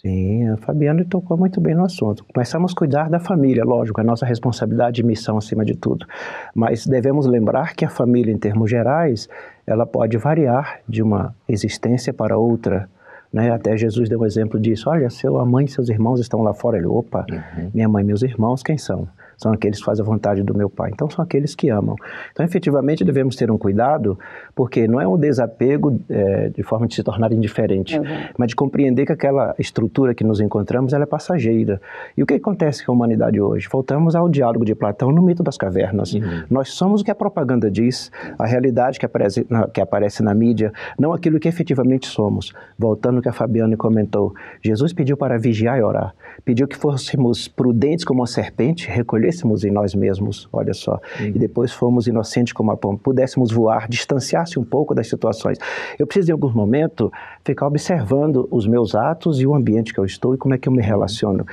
Sim, 0.00 0.48
a 0.48 0.56
Fabiana 0.56 1.04
tocou 1.04 1.36
muito 1.36 1.60
bem 1.60 1.74
no 1.74 1.84
assunto. 1.84 2.24
Começamos 2.32 2.72
a 2.72 2.74
cuidar 2.76 3.10
da 3.10 3.18
família, 3.18 3.64
lógico, 3.64 4.00
é 4.00 4.04
nossa 4.04 4.24
responsabilidade 4.24 5.00
e 5.00 5.04
missão 5.04 5.36
acima 5.36 5.64
de 5.64 5.74
tudo. 5.74 6.06
Mas 6.54 6.86
devemos 6.86 7.26
lembrar 7.26 7.74
que 7.74 7.84
a 7.84 7.88
família, 7.90 8.32
em 8.32 8.38
termos 8.38 8.70
gerais, 8.70 9.28
ela 9.66 9.84
pode 9.84 10.16
variar 10.16 10.78
de 10.88 11.02
uma 11.02 11.34
existência 11.48 12.14
para 12.14 12.38
outra. 12.38 12.88
Né? 13.32 13.50
Até 13.50 13.76
Jesus 13.76 14.08
deu 14.08 14.20
um 14.20 14.24
exemplo 14.24 14.60
disso. 14.60 14.88
Olha, 14.88 15.10
seu, 15.10 15.36
a 15.36 15.44
mãe 15.44 15.64
e 15.64 15.68
seus 15.68 15.88
irmãos 15.88 16.20
estão 16.20 16.42
lá 16.42 16.54
fora. 16.54 16.78
Ele, 16.78 16.86
opa, 16.86 17.26
uhum. 17.28 17.70
minha 17.74 17.88
mãe 17.88 18.04
e 18.04 18.06
meus 18.06 18.22
irmãos, 18.22 18.62
quem 18.62 18.78
são? 18.78 19.08
São 19.38 19.52
aqueles 19.52 19.78
que 19.78 19.84
fazem 19.84 20.04
a 20.04 20.06
vontade 20.06 20.42
do 20.42 20.54
meu 20.54 20.68
Pai. 20.68 20.90
Então, 20.92 21.08
são 21.08 21.24
aqueles 21.24 21.54
que 21.54 21.70
amam. 21.70 21.96
Então, 22.32 22.44
efetivamente, 22.44 23.04
devemos 23.04 23.36
ter 23.36 23.50
um 23.50 23.56
cuidado, 23.56 24.18
porque 24.54 24.86
não 24.88 25.00
é 25.00 25.06
um 25.06 25.16
desapego 25.16 25.98
é, 26.10 26.50
de 26.50 26.62
forma 26.62 26.86
de 26.86 26.96
se 26.96 27.02
tornar 27.02 27.32
indiferente, 27.32 27.96
uhum. 27.96 28.04
mas 28.36 28.48
de 28.48 28.56
compreender 28.56 29.06
que 29.06 29.12
aquela 29.12 29.54
estrutura 29.58 30.12
que 30.14 30.24
nos 30.24 30.40
encontramos 30.40 30.92
ela 30.92 31.04
é 31.04 31.06
passageira. 31.06 31.80
E 32.16 32.22
o 32.22 32.26
que 32.26 32.34
acontece 32.34 32.84
com 32.84 32.92
a 32.92 32.94
humanidade 32.94 33.40
hoje? 33.40 33.68
Voltamos 33.70 34.16
ao 34.16 34.28
diálogo 34.28 34.64
de 34.64 34.74
Platão 34.74 35.12
no 35.12 35.22
mito 35.22 35.42
das 35.42 35.56
cavernas. 35.56 36.12
Uhum. 36.12 36.42
Nós 36.50 36.70
somos 36.70 37.00
o 37.00 37.04
que 37.04 37.10
a 37.10 37.14
propaganda 37.14 37.70
diz, 37.70 38.10
a 38.36 38.44
realidade 38.44 38.98
que 38.98 39.06
aparece, 39.06 39.46
na, 39.48 39.68
que 39.68 39.80
aparece 39.80 40.22
na 40.22 40.34
mídia, 40.34 40.72
não 40.98 41.12
aquilo 41.12 41.38
que 41.38 41.46
efetivamente 41.46 42.08
somos. 42.08 42.52
Voltando 42.76 43.16
ao 43.16 43.22
que 43.22 43.28
a 43.28 43.32
Fabiane 43.32 43.76
comentou, 43.76 44.34
Jesus 44.60 44.92
pediu 44.92 45.16
para 45.16 45.38
vigiar 45.38 45.78
e 45.78 45.82
orar, 45.82 46.12
pediu 46.44 46.66
que 46.66 46.76
fôssemos 46.76 47.46
prudentes 47.46 48.04
como 48.04 48.20
uma 48.20 48.26
serpente, 48.26 48.88
recolher 48.88 49.27
crescêssemos 49.28 49.64
em 49.64 49.70
nós 49.70 49.94
mesmos, 49.94 50.48
olha 50.52 50.72
só, 50.72 51.00
uhum. 51.20 51.26
e 51.26 51.38
depois 51.38 51.72
fomos 51.72 52.06
inocentes 52.06 52.52
como 52.52 52.70
a 52.70 52.76
pomba, 52.76 52.98
pudéssemos 53.02 53.52
voar, 53.52 53.88
distanciar-se 53.88 54.58
um 54.58 54.64
pouco 54.64 54.94
das 54.94 55.08
situações. 55.08 55.58
Eu 55.98 56.06
preciso, 56.06 56.30
em 56.30 56.32
algum 56.32 56.50
momento, 56.50 57.12
ficar 57.44 57.66
observando 57.66 58.48
os 58.50 58.66
meus 58.66 58.94
atos 58.94 59.40
e 59.40 59.46
o 59.46 59.54
ambiente 59.54 59.92
que 59.92 60.00
eu 60.00 60.04
estou 60.04 60.34
e 60.34 60.38
como 60.38 60.54
é 60.54 60.58
que 60.58 60.68
eu 60.68 60.72
me 60.72 60.82
relaciono 60.82 61.44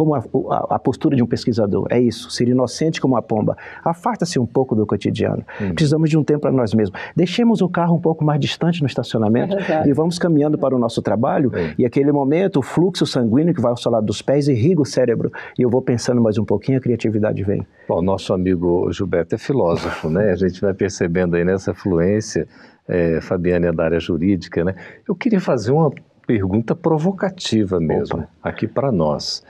como 0.00 0.14
a, 0.14 0.18
a, 0.18 0.76
a, 0.76 0.78
postura 0.78 1.14
de 1.14 1.22
um 1.22 1.26
pesquisador. 1.26 1.86
É 1.90 2.00
isso, 2.00 2.30
ser 2.30 2.48
inocente 2.48 2.98
como 2.98 3.18
a 3.18 3.22
pomba. 3.22 3.54
Afasta-se 3.84 4.38
um 4.38 4.46
pouco 4.46 4.74
do 4.74 4.86
cotidiano. 4.86 5.44
Hum. 5.60 5.74
Precisamos 5.74 6.08
de 6.08 6.16
um 6.16 6.24
tempo 6.24 6.40
para 6.40 6.50
nós 6.50 6.72
mesmos. 6.72 6.98
Deixemos 7.14 7.60
o 7.60 7.68
carro 7.68 7.96
um 7.96 8.00
pouco 8.00 8.24
mais 8.24 8.40
distante 8.40 8.80
no 8.80 8.86
estacionamento 8.86 9.58
é 9.58 9.86
e 9.86 9.92
vamos 9.92 10.18
caminhando 10.18 10.56
para 10.56 10.74
o 10.74 10.78
nosso 10.78 11.02
trabalho. 11.02 11.52
É. 11.54 11.74
E 11.76 11.84
aquele 11.84 12.10
momento, 12.12 12.60
o 12.60 12.62
fluxo 12.62 13.04
sanguíneo 13.04 13.52
que 13.52 13.60
vai 13.60 13.72
ao 13.72 13.76
seu 13.76 13.92
lado 13.92 14.06
dos 14.06 14.22
pés 14.22 14.48
irriga 14.48 14.80
o 14.80 14.86
cérebro. 14.86 15.30
E 15.58 15.60
eu 15.60 15.68
vou 15.68 15.82
pensando 15.82 16.18
mais 16.18 16.38
um 16.38 16.46
pouquinho, 16.46 16.78
a 16.78 16.80
criatividade 16.80 17.44
vem. 17.44 17.66
Bom, 17.86 18.00
nosso 18.00 18.32
amigo 18.32 18.90
Gilberto 18.90 19.34
é 19.34 19.38
filósofo, 19.38 20.08
né? 20.08 20.30
A 20.30 20.36
gente 20.36 20.62
vai 20.62 20.72
percebendo 20.72 21.36
aí 21.36 21.44
nessa 21.44 21.74
fluência. 21.74 22.48
É, 22.88 23.20
Fabiane 23.20 23.66
é 23.66 23.72
da 23.72 23.84
área 23.84 24.00
jurídica, 24.00 24.64
né? 24.64 24.74
Eu 25.06 25.14
queria 25.14 25.42
fazer 25.42 25.72
uma 25.72 25.92
pergunta 26.26 26.74
provocativa 26.74 27.78
mesmo, 27.78 28.20
Opa. 28.20 28.28
aqui 28.42 28.66
para 28.66 28.90
nós. 28.90 29.44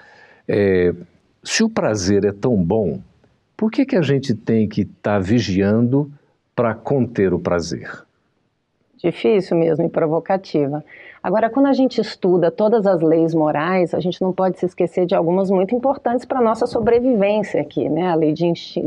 É, 0.53 0.93
se 1.45 1.63
o 1.63 1.71
prazer 1.71 2.25
é 2.25 2.33
tão 2.33 2.57
bom, 2.57 2.99
por 3.57 3.71
que, 3.71 3.87
que 3.87 3.95
a 3.95 4.03
gente 4.03 4.35
tem 4.35 4.69
que 4.69 4.81
estar 4.81 5.15
tá 5.15 5.19
vigiando 5.21 6.11
para 6.57 6.75
conter 6.75 7.33
o 7.33 7.39
prazer? 7.39 7.89
Difícil 8.97 9.57
mesmo 9.57 9.87
e 9.87 9.89
provocativa. 9.89 10.85
Agora, 11.23 11.49
quando 11.49 11.67
a 11.67 11.73
gente 11.73 12.01
estuda 12.01 12.51
todas 12.51 12.85
as 12.85 13.01
leis 13.01 13.33
morais, 13.33 13.95
a 13.95 14.01
gente 14.01 14.21
não 14.21 14.33
pode 14.33 14.59
se 14.59 14.67
esquecer 14.67 15.07
de 15.07 15.15
algumas 15.15 15.51
muito 15.51 15.73
importantes 15.73 16.25
para 16.25 16.41
a 16.41 16.43
nossa 16.43 16.67
sobrevivência 16.67 17.61
aqui, 17.61 17.89
né? 17.89 18.09
A 18.09 18.17
lei 18.17 18.35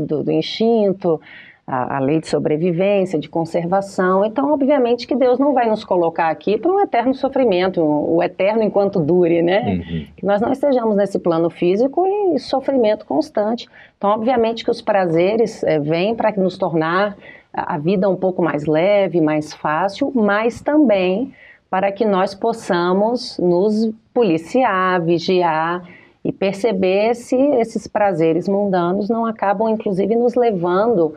do, 0.06 0.22
do 0.22 0.30
instinto, 0.30 1.18
a, 1.66 1.96
a, 1.96 1.98
lei 1.98 2.20
de 2.20 2.26
sobrevivência, 2.26 3.18
de 3.18 3.28
conservação. 3.28 4.24
Então, 4.24 4.52
obviamente 4.52 5.06
que 5.06 5.14
Deus 5.16 5.38
não 5.38 5.54
vai 5.54 5.68
nos 5.68 5.84
colocar 5.84 6.28
aqui 6.28 6.58
para 6.58 6.70
um 6.70 6.80
eterno 6.80 7.14
sofrimento, 7.14 7.80
o 7.82 8.22
eterno 8.22 8.62
enquanto 8.62 9.00
dure, 9.00 9.42
né? 9.42 9.62
Uhum. 9.62 10.06
Que 10.16 10.26
nós 10.26 10.40
não 10.40 10.52
estejamos 10.52 10.94
nesse 10.94 11.18
plano 11.18 11.48
físico 11.48 12.06
e 12.06 12.38
sofrimento 12.38 13.06
constante. 13.06 13.68
Então, 13.96 14.10
obviamente 14.10 14.62
que 14.64 14.70
os 14.70 14.82
prazeres 14.82 15.62
é, 15.64 15.78
vêm 15.78 16.14
para 16.14 16.32
nos 16.32 16.58
tornar 16.58 17.16
a 17.52 17.78
vida 17.78 18.10
um 18.10 18.16
pouco 18.16 18.42
mais 18.42 18.66
leve, 18.66 19.20
mais 19.20 19.54
fácil, 19.54 20.10
mas 20.14 20.60
também 20.60 21.32
para 21.70 21.90
que 21.90 22.04
nós 22.04 22.34
possamos 22.34 23.38
nos 23.38 23.90
policiar, 24.12 25.00
vigiar 25.02 25.82
e 26.24 26.32
perceber 26.32 27.14
se 27.14 27.36
esses 27.36 27.86
prazeres 27.86 28.48
mundanos 28.48 29.08
não 29.08 29.26
acabam, 29.26 29.68
inclusive, 29.68 30.16
nos 30.16 30.34
levando 30.34 31.14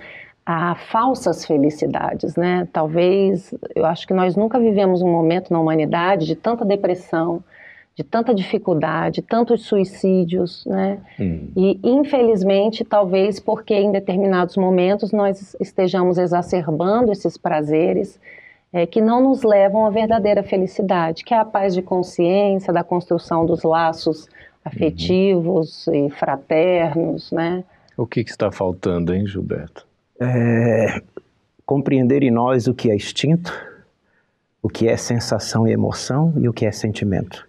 a 0.50 0.76
falsas 0.76 1.44
felicidades, 1.44 2.38
né? 2.38 2.66
Talvez, 2.72 3.54
eu 3.76 3.86
acho 3.86 4.08
que 4.08 4.14
nós 4.14 4.38
nunca 4.38 4.58
vivemos 4.58 5.02
um 5.02 5.12
momento 5.12 5.52
na 5.52 5.60
humanidade 5.60 6.26
de 6.26 6.38
tanta 6.38 6.64
depressão, 6.64 7.44
de 7.94 8.02
tanta 8.02 8.34
dificuldade, 8.34 9.22
tantos 9.22 9.64
suicídios, 9.66 10.66
né? 10.66 11.00
Hum. 11.20 11.50
E 11.54 11.78
infelizmente, 11.84 12.86
talvez 12.86 13.42
porque 13.42 13.74
em 13.74 13.92
determinados 13.92 14.56
momentos 14.56 15.12
nós 15.12 15.54
estejamos 15.60 16.18
exacerbando 16.18 17.12
esses 17.12 17.38
prazeres 17.38 18.18
é, 18.72 18.86
que 18.86 19.02
não 19.02 19.22
nos 19.22 19.44
levam 19.44 19.86
à 19.86 19.90
verdadeira 19.90 20.44
felicidade, 20.44 21.26
que 21.26 21.34
é 21.34 21.38
a 21.38 21.44
paz 21.44 21.74
de 21.74 21.82
consciência, 21.82 22.72
da 22.72 22.86
construção 22.86 23.46
dos 23.46 23.64
laços 23.64 24.30
afetivos 24.64 25.88
uhum. 25.88 26.08
e 26.08 26.10
fraternos, 26.10 27.34
né? 27.34 27.66
O 27.98 28.08
que, 28.08 28.24
que 28.24 28.30
está 28.30 28.50
faltando, 28.50 29.14
hein, 29.14 29.28
Gilberto? 29.28 29.88
É, 30.20 31.02
compreender 31.66 32.24
em 32.24 32.32
nós 32.32 32.68
o 32.68 32.74
que 32.74 32.90
é 32.90 32.96
instinto, 32.96 33.54
o 34.62 34.70
que 34.70 34.88
é 34.88 34.98
sensação 34.98 35.68
e 35.68 35.72
emoção 35.72 36.34
e 36.38 36.48
o 36.48 36.54
que 36.54 36.66
é 36.66 36.72
sentimento. 36.72 37.48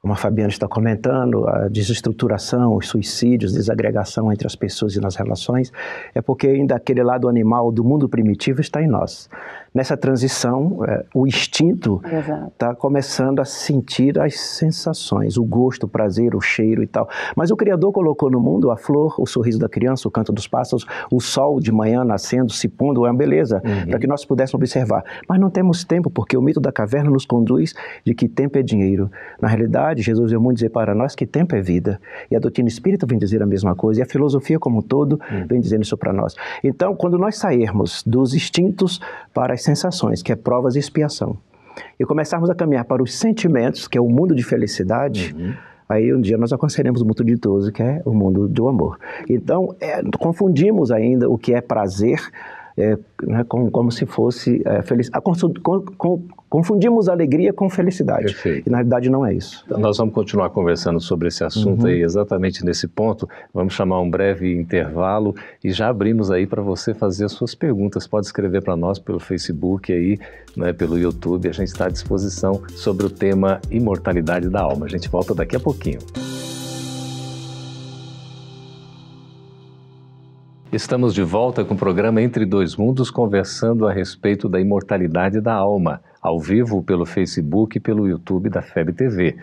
Como 0.00 0.14
a 0.14 0.16
Fabiana 0.16 0.48
está 0.48 0.66
comentando, 0.66 1.46
a 1.46 1.68
desestruturação, 1.68 2.74
os 2.74 2.88
suicídios, 2.88 3.52
desagregação 3.52 4.32
entre 4.32 4.46
as 4.46 4.56
pessoas 4.56 4.96
e 4.96 5.00
nas 5.00 5.14
relações, 5.14 5.70
é 6.14 6.22
porque 6.22 6.46
ainda 6.46 6.74
aquele 6.74 7.02
lado 7.02 7.28
animal 7.28 7.70
do 7.70 7.84
mundo 7.84 8.08
primitivo 8.08 8.62
está 8.62 8.82
em 8.82 8.88
nós 8.88 9.28
nessa 9.74 9.96
transição, 9.96 10.84
é, 10.84 11.04
o 11.14 11.26
instinto 11.26 12.00
está 12.52 12.74
começando 12.74 13.40
a 13.40 13.44
sentir 13.44 14.18
as 14.18 14.38
sensações, 14.38 15.36
o 15.36 15.44
gosto, 15.44 15.84
o 15.84 15.88
prazer, 15.88 16.34
o 16.34 16.40
cheiro 16.40 16.82
e 16.82 16.86
tal. 16.86 17.08
Mas 17.36 17.50
o 17.50 17.56
Criador 17.56 17.92
colocou 17.92 18.30
no 18.30 18.40
mundo 18.40 18.70
a 18.70 18.76
flor, 18.76 19.14
o 19.18 19.26
sorriso 19.26 19.58
da 19.58 19.68
criança, 19.68 20.08
o 20.08 20.10
canto 20.10 20.32
dos 20.32 20.46
pássaros, 20.46 20.86
o 21.10 21.20
sol 21.20 21.60
de 21.60 21.72
manhã 21.72 22.04
nascendo, 22.04 22.52
se 22.52 22.68
pondo, 22.68 23.06
é 23.06 23.10
uma 23.10 23.16
beleza, 23.16 23.62
uhum. 23.64 23.90
para 23.90 23.98
que 23.98 24.06
nós 24.06 24.24
pudéssemos 24.24 24.54
observar. 24.54 25.04
Mas 25.28 25.40
não 25.40 25.50
temos 25.50 25.84
tempo, 25.84 26.10
porque 26.10 26.36
o 26.36 26.42
mito 26.42 26.60
da 26.60 26.72
caverna 26.72 27.10
nos 27.10 27.24
conduz 27.24 27.74
de 28.04 28.14
que 28.14 28.28
tempo 28.28 28.58
é 28.58 28.62
dinheiro. 28.62 29.10
Na 29.40 29.48
realidade, 29.48 30.02
Jesus 30.02 30.30
veio 30.30 30.40
muito 30.40 30.56
dizer 30.56 30.70
para 30.70 30.94
nós 30.94 31.14
que 31.14 31.26
tempo 31.26 31.54
é 31.54 31.60
vida. 31.60 32.00
E 32.30 32.36
a 32.36 32.38
doutrina 32.38 32.68
espírita 32.68 33.06
vem 33.06 33.18
dizer 33.18 33.42
a 33.42 33.46
mesma 33.46 33.74
coisa, 33.74 34.00
e 34.00 34.02
a 34.02 34.06
filosofia 34.06 34.58
como 34.58 34.78
um 34.78 34.82
todo 34.82 35.20
uhum. 35.30 35.46
vem 35.46 35.60
dizendo 35.60 35.82
isso 35.82 35.96
para 35.96 36.12
nós. 36.12 36.34
Então, 36.62 36.94
quando 36.96 37.18
nós 37.18 37.36
sairmos 37.36 38.02
dos 38.04 38.34
instintos 38.34 39.00
para 39.32 39.54
as 39.54 39.59
sensações, 39.62 40.22
que 40.22 40.32
é 40.32 40.36
provas 40.36 40.76
e 40.76 40.78
expiação, 40.78 41.36
e 41.98 42.04
começarmos 42.04 42.50
a 42.50 42.54
caminhar 42.54 42.84
para 42.84 43.02
os 43.02 43.14
sentimentos, 43.14 43.86
que 43.86 43.96
é 43.96 44.00
o 44.00 44.08
mundo 44.08 44.34
de 44.34 44.42
felicidade, 44.42 45.34
uhum. 45.38 45.54
aí 45.88 46.14
um 46.14 46.20
dia 46.20 46.36
nós 46.36 46.52
alcançaremos 46.52 47.00
o 47.00 47.04
mundo 47.04 47.24
ditoso, 47.24 47.72
que 47.72 47.82
é 47.82 48.02
o 48.04 48.12
mundo 48.12 48.48
do 48.48 48.68
amor. 48.68 48.98
Então, 49.28 49.74
é, 49.80 50.02
confundimos 50.18 50.90
ainda 50.90 51.28
o 51.28 51.38
que 51.38 51.54
é 51.54 51.60
prazer 51.60 52.20
é, 52.80 52.98
né, 53.22 53.44
como, 53.44 53.70
como, 53.70 53.92
se 53.92 54.06
fosse 54.06 54.62
é, 54.64 54.82
feliz. 54.82 55.08
Com, 55.10 55.82
com, 55.96 56.22
confundimos 56.48 57.08
alegria 57.08 57.52
com 57.52 57.68
felicidade. 57.70 58.24
Perfeito. 58.24 58.68
E 58.68 58.70
na 58.70 58.78
realidade 58.78 59.08
não 59.08 59.24
é 59.24 59.34
isso. 59.34 59.62
Então, 59.66 59.78
nós 59.78 59.98
vamos 59.98 60.14
continuar 60.14 60.50
conversando 60.50 61.00
sobre 61.00 61.28
esse 61.28 61.44
assunto 61.44 61.82
uhum. 61.82 61.88
aí, 61.88 62.02
exatamente 62.02 62.64
nesse 62.64 62.88
ponto. 62.88 63.28
Vamos 63.52 63.74
chamar 63.74 64.00
um 64.00 64.10
breve 64.10 64.52
intervalo 64.52 65.34
e 65.62 65.70
já 65.70 65.88
abrimos 65.88 66.30
aí 66.30 66.46
para 66.46 66.62
você 66.62 66.92
fazer 66.92 67.26
as 67.26 67.32
suas 67.32 67.54
perguntas. 67.54 68.06
Pode 68.06 68.26
escrever 68.26 68.62
para 68.62 68.76
nós 68.76 68.98
pelo 68.98 69.20
Facebook 69.20 69.92
aí, 69.92 70.18
né, 70.56 70.72
pelo 70.72 70.98
YouTube. 70.98 71.48
A 71.48 71.52
gente 71.52 71.68
está 71.68 71.86
à 71.86 71.88
disposição 71.88 72.62
sobre 72.70 73.06
o 73.06 73.10
tema 73.10 73.60
imortalidade 73.70 74.48
da 74.48 74.62
alma. 74.62 74.86
A 74.86 74.88
gente 74.88 75.08
volta 75.08 75.34
daqui 75.34 75.54
a 75.56 75.60
pouquinho. 75.60 76.00
Estamos 80.72 81.12
de 81.14 81.22
volta 81.24 81.64
com 81.64 81.74
o 81.74 81.76
programa 81.76 82.22
Entre 82.22 82.46
Dois 82.46 82.76
Mundos, 82.76 83.10
conversando 83.10 83.88
a 83.88 83.92
respeito 83.92 84.48
da 84.48 84.60
imortalidade 84.60 85.40
da 85.40 85.52
alma, 85.52 86.00
ao 86.22 86.38
vivo 86.38 86.80
pelo 86.80 87.04
Facebook 87.04 87.76
e 87.76 87.80
pelo 87.80 88.06
YouTube 88.06 88.48
da 88.48 88.62
FEB 88.62 88.92
TV. 88.92 89.36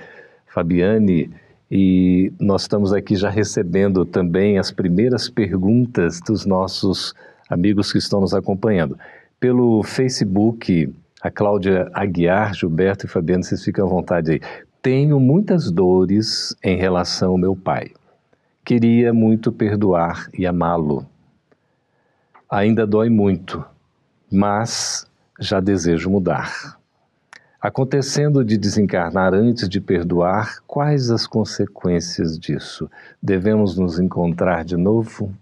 Fabiane, 0.45 1.29
e 1.69 2.31
nós 2.39 2.61
estamos 2.61 2.93
aqui 2.93 3.17
já 3.17 3.29
recebendo 3.29 4.05
também 4.05 4.57
as 4.57 4.71
primeiras 4.71 5.29
perguntas 5.29 6.21
dos 6.21 6.45
nossos 6.45 7.13
amigos 7.49 7.91
que 7.91 7.97
estão 7.97 8.21
nos 8.21 8.33
acompanhando. 8.33 8.97
Pelo 9.37 9.83
Facebook, 9.83 10.95
a 11.21 11.29
Cláudia 11.29 11.89
Aguiar, 11.93 12.53
Gilberto 12.53 13.05
e 13.05 13.09
Fabiano, 13.09 13.43
vocês 13.43 13.61
ficam 13.65 13.85
à 13.85 13.89
vontade 13.89 14.31
aí. 14.31 14.41
Tenho 14.81 15.19
muitas 15.19 15.69
dores 15.69 16.55
em 16.63 16.77
relação 16.77 17.31
ao 17.31 17.37
meu 17.37 17.53
pai. 17.53 17.91
Queria 18.63 19.13
muito 19.13 19.51
perdoar 19.51 20.29
e 20.33 20.47
amá-lo 20.47 21.05
Ainda 22.49 22.87
dói 22.87 23.09
muito, 23.09 23.63
mas 24.31 25.05
já 25.39 25.59
desejo 25.59 26.09
mudar. 26.09 26.77
Acontecendo 27.59 28.45
de 28.45 28.57
desencarnar 28.57 29.33
antes 29.33 29.67
de 29.67 29.81
perdoar, 29.81 30.59
quais 30.65 31.09
as 31.09 31.27
consequências 31.27 32.39
disso? 32.39 32.89
Devemos 33.21 33.77
nos 33.77 33.99
encontrar 33.99 34.63
de 34.63 34.77
novo? 34.77 35.33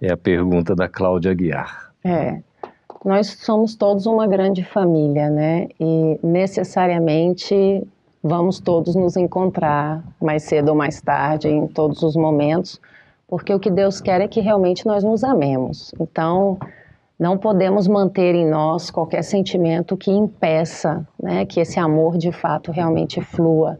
É 0.00 0.10
a 0.10 0.16
pergunta 0.16 0.74
da 0.74 0.88
Cláudia 0.88 1.30
Aguiar. 1.30 1.92
É. 2.02 2.40
Nós 3.04 3.28
somos 3.28 3.76
todos 3.76 4.06
uma 4.06 4.26
grande 4.26 4.64
família, 4.64 5.30
né? 5.30 5.68
E 5.78 6.18
necessariamente 6.20 7.86
vamos 8.20 8.58
todos 8.58 8.96
nos 8.96 9.16
encontrar 9.16 10.02
mais 10.20 10.42
cedo 10.42 10.70
ou 10.70 10.74
mais 10.74 11.00
tarde, 11.00 11.48
em 11.48 11.68
todos 11.68 12.02
os 12.02 12.16
momentos, 12.16 12.80
porque 13.28 13.52
o 13.52 13.60
que 13.60 13.70
Deus 13.70 14.00
quer 14.00 14.22
é 14.22 14.26
que 14.26 14.40
realmente 14.40 14.86
nós 14.86 15.04
nos 15.04 15.22
amemos. 15.22 15.94
Então, 16.00 16.58
não 17.18 17.36
podemos 17.36 17.86
manter 17.86 18.34
em 18.34 18.48
nós 18.48 18.90
qualquer 18.90 19.22
sentimento 19.22 19.96
que 19.96 20.10
impeça 20.10 21.06
né, 21.22 21.44
que 21.44 21.60
esse 21.60 21.78
amor 21.78 22.16
de 22.16 22.32
fato 22.32 22.72
realmente 22.72 23.20
flua. 23.20 23.78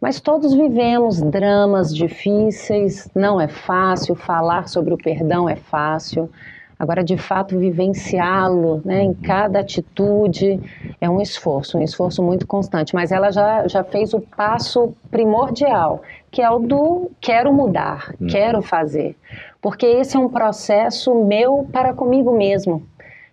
Mas 0.00 0.20
todos 0.20 0.54
vivemos 0.54 1.20
dramas 1.20 1.94
difíceis, 1.94 3.10
não 3.14 3.40
é 3.40 3.48
fácil, 3.48 4.14
falar 4.14 4.68
sobre 4.68 4.94
o 4.94 4.98
perdão 4.98 5.48
é 5.48 5.56
fácil. 5.56 6.30
Agora, 6.78 7.02
de 7.02 7.16
fato, 7.16 7.58
vivenciá-lo 7.58 8.82
né, 8.84 9.02
em 9.02 9.14
cada 9.14 9.60
atitude 9.60 10.60
é 11.00 11.08
um 11.08 11.20
esforço, 11.20 11.78
um 11.78 11.82
esforço 11.82 12.22
muito 12.22 12.46
constante. 12.46 12.94
Mas 12.94 13.10
ela 13.10 13.30
já, 13.30 13.66
já 13.66 13.82
fez 13.82 14.12
o 14.12 14.20
passo 14.20 14.94
primordial, 15.10 16.02
que 16.30 16.42
é 16.42 16.50
o 16.50 16.58
do 16.58 17.10
quero 17.18 17.52
mudar, 17.52 18.14
hum. 18.20 18.26
quero 18.26 18.60
fazer. 18.60 19.16
Porque 19.60 19.86
esse 19.86 20.16
é 20.16 20.20
um 20.20 20.28
processo 20.28 21.14
meu 21.24 21.66
para 21.72 21.94
comigo 21.94 22.36
mesmo. 22.36 22.86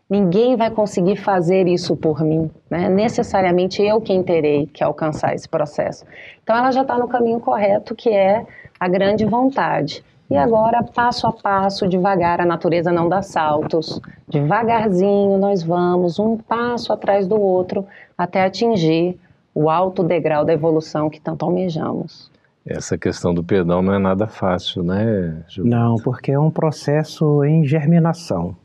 Ninguém 0.09 0.55
vai 0.55 0.69
conseguir 0.69 1.17
fazer 1.17 1.67
isso 1.67 1.97
por 1.97 2.21
mim. 2.21 2.49
Né? 2.69 2.87
Necessariamente 2.87 3.81
eu 3.81 3.99
quem 3.99 4.23
terei 4.23 4.67
que 4.67 4.83
alcançar 4.83 5.33
esse 5.33 5.49
processo. 5.49 6.05
Então, 6.43 6.55
ela 6.55 6.71
já 6.71 6.81
está 6.81 6.97
no 6.97 7.07
caminho 7.07 7.39
correto, 7.39 7.95
que 7.95 8.09
é 8.09 8.45
a 8.79 8.87
grande 8.87 9.25
vontade. 9.25 10.03
E 10.33 10.37
agora, 10.37 10.81
passo 10.81 11.27
a 11.27 11.31
passo, 11.31 11.87
devagar, 11.87 12.41
a 12.41 12.45
natureza 12.45 12.91
não 12.91 13.07
dá 13.07 13.21
saltos. 13.21 14.01
Devagarzinho 14.27 15.37
nós 15.37 15.61
vamos, 15.61 16.17
um 16.17 16.37
passo 16.37 16.91
atrás 16.91 17.27
do 17.27 17.39
outro, 17.39 17.85
até 18.17 18.43
atingir 18.43 19.19
o 19.53 19.69
alto 19.69 20.03
degrau 20.03 20.43
da 20.43 20.51
evolução 20.51 21.07
que 21.07 21.21
tanto 21.21 21.45
almejamos. 21.45 22.31
Essa 22.65 22.97
questão 22.97 23.33
do 23.33 23.43
perdão 23.43 23.83
não 23.83 23.93
é 23.93 23.99
nada 23.99 24.25
fácil, 24.25 24.81
né, 24.81 25.43
Gilberto? 25.47 25.77
Não, 25.77 25.95
porque 25.97 26.31
é 26.31 26.39
um 26.39 26.49
processo 26.49 27.43
em 27.43 27.63
germinação. 27.63 28.55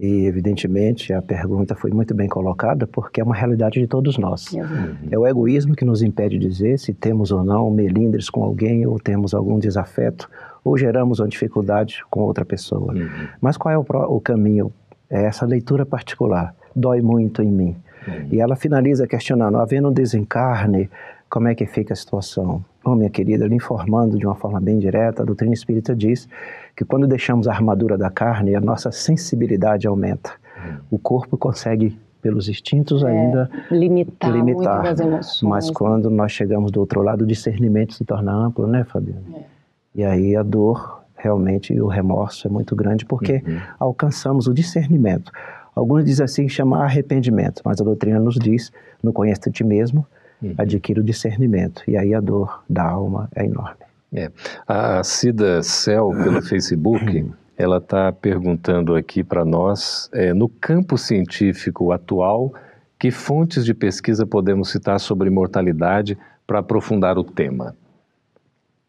E, 0.00 0.26
evidentemente, 0.26 1.12
a 1.12 1.20
pergunta 1.20 1.74
foi 1.74 1.90
muito 1.90 2.14
bem 2.14 2.28
colocada, 2.28 2.86
porque 2.86 3.20
é 3.20 3.24
uma 3.24 3.34
realidade 3.34 3.80
de 3.80 3.86
todos 3.86 4.16
nós. 4.16 4.52
Uhum. 4.52 4.96
É 5.10 5.18
o 5.18 5.26
egoísmo 5.26 5.74
que 5.74 5.84
nos 5.84 6.02
impede 6.02 6.38
de 6.38 6.48
dizer 6.48 6.78
se 6.78 6.94
temos 6.94 7.32
ou 7.32 7.42
não 7.42 7.68
melindres 7.68 8.30
com 8.30 8.44
alguém, 8.44 8.86
ou 8.86 8.98
temos 9.00 9.34
algum 9.34 9.58
desafeto, 9.58 10.30
ou 10.68 10.76
geramos 10.76 11.18
uma 11.18 11.28
dificuldade 11.28 12.02
com 12.10 12.20
outra 12.20 12.44
pessoa. 12.44 12.92
Uhum. 12.92 13.28
Mas 13.40 13.56
qual 13.56 13.72
é 13.72 13.78
o, 13.78 13.84
o, 14.08 14.20
caminho? 14.20 14.70
É 15.08 15.24
essa 15.24 15.46
leitura 15.46 15.86
particular. 15.86 16.54
Dói 16.76 17.00
muito 17.00 17.42
em 17.42 17.50
mim. 17.50 17.76
Uhum. 18.06 18.28
E 18.30 18.40
ela 18.40 18.54
finaliza 18.54 19.06
questionando: 19.06 19.56
havendo 19.56 19.88
um 19.88 19.92
desencarne, 19.92 20.90
como 21.30 21.48
é 21.48 21.54
que 21.54 21.64
fica 21.64 21.94
a 21.94 21.96
situação? 21.96 22.62
Bom, 22.84 22.94
minha 22.94 23.08
querida, 23.08 23.46
lhe 23.46 23.54
informando 23.54 24.18
de 24.18 24.26
uma 24.26 24.34
forma 24.34 24.60
bem 24.60 24.78
direta, 24.78 25.22
a 25.22 25.24
doutrina 25.24 25.54
espírita 25.54 25.96
diz 25.96 26.28
que 26.76 26.84
quando 26.84 27.06
deixamos 27.06 27.48
a 27.48 27.52
armadura 27.52 27.96
da 27.96 28.10
carne, 28.10 28.54
a 28.54 28.60
nossa 28.60 28.92
sensibilidade 28.92 29.86
aumenta. 29.86 30.32
Hum. 30.58 30.76
O 30.90 30.98
corpo 30.98 31.38
consegue, 31.38 31.98
pelos 32.20 32.46
instintos, 32.46 33.02
é, 33.02 33.08
ainda 33.08 33.50
limitar, 33.70 34.30
limitar. 34.30 34.86
as 34.86 35.00
emoções. 35.00 35.50
Mas 35.50 35.70
quando 35.70 36.10
nós 36.10 36.30
chegamos 36.30 36.70
do 36.70 36.80
outro 36.80 37.00
lado, 37.00 37.22
o 37.22 37.26
discernimento 37.26 37.94
se 37.94 38.04
torna 38.04 38.32
amplo, 38.32 38.66
né, 38.66 38.84
Fabiana? 38.84 39.22
É. 39.34 39.57
E 39.98 40.04
aí 40.04 40.36
a 40.36 40.44
dor, 40.44 41.02
realmente, 41.16 41.74
e 41.74 41.82
o 41.82 41.88
remorso 41.88 42.46
é 42.46 42.50
muito 42.50 42.76
grande, 42.76 43.04
porque 43.04 43.42
uhum. 43.44 43.58
alcançamos 43.80 44.46
o 44.46 44.54
discernimento. 44.54 45.32
Alguns 45.74 46.04
dizem 46.04 46.24
assim, 46.24 46.48
chamar 46.48 46.84
arrependimento, 46.84 47.62
mas 47.64 47.80
a 47.80 47.84
doutrina 47.84 48.20
nos 48.20 48.36
diz, 48.36 48.70
no 49.02 49.12
conhece 49.12 49.50
ti 49.50 49.64
mesmo, 49.64 50.06
uhum. 50.40 50.54
adquire 50.56 51.00
o 51.00 51.02
discernimento. 51.02 51.82
E 51.88 51.96
aí 51.96 52.14
a 52.14 52.20
dor 52.20 52.62
da 52.70 52.88
alma 52.88 53.28
é 53.34 53.44
enorme. 53.44 53.80
É. 54.12 54.30
A 54.68 55.02
Cida 55.02 55.64
Cel, 55.64 56.10
pelo 56.10 56.42
Facebook, 56.42 57.28
ela 57.58 57.78
está 57.78 58.12
perguntando 58.12 58.94
aqui 58.94 59.24
para 59.24 59.44
nós, 59.44 60.08
é, 60.12 60.32
no 60.32 60.48
campo 60.48 60.96
científico 60.96 61.90
atual, 61.90 62.54
que 62.96 63.10
fontes 63.10 63.64
de 63.64 63.74
pesquisa 63.74 64.24
podemos 64.24 64.70
citar 64.70 65.00
sobre 65.00 65.28
mortalidade 65.28 66.16
para 66.46 66.60
aprofundar 66.60 67.18
o 67.18 67.24
tema? 67.24 67.74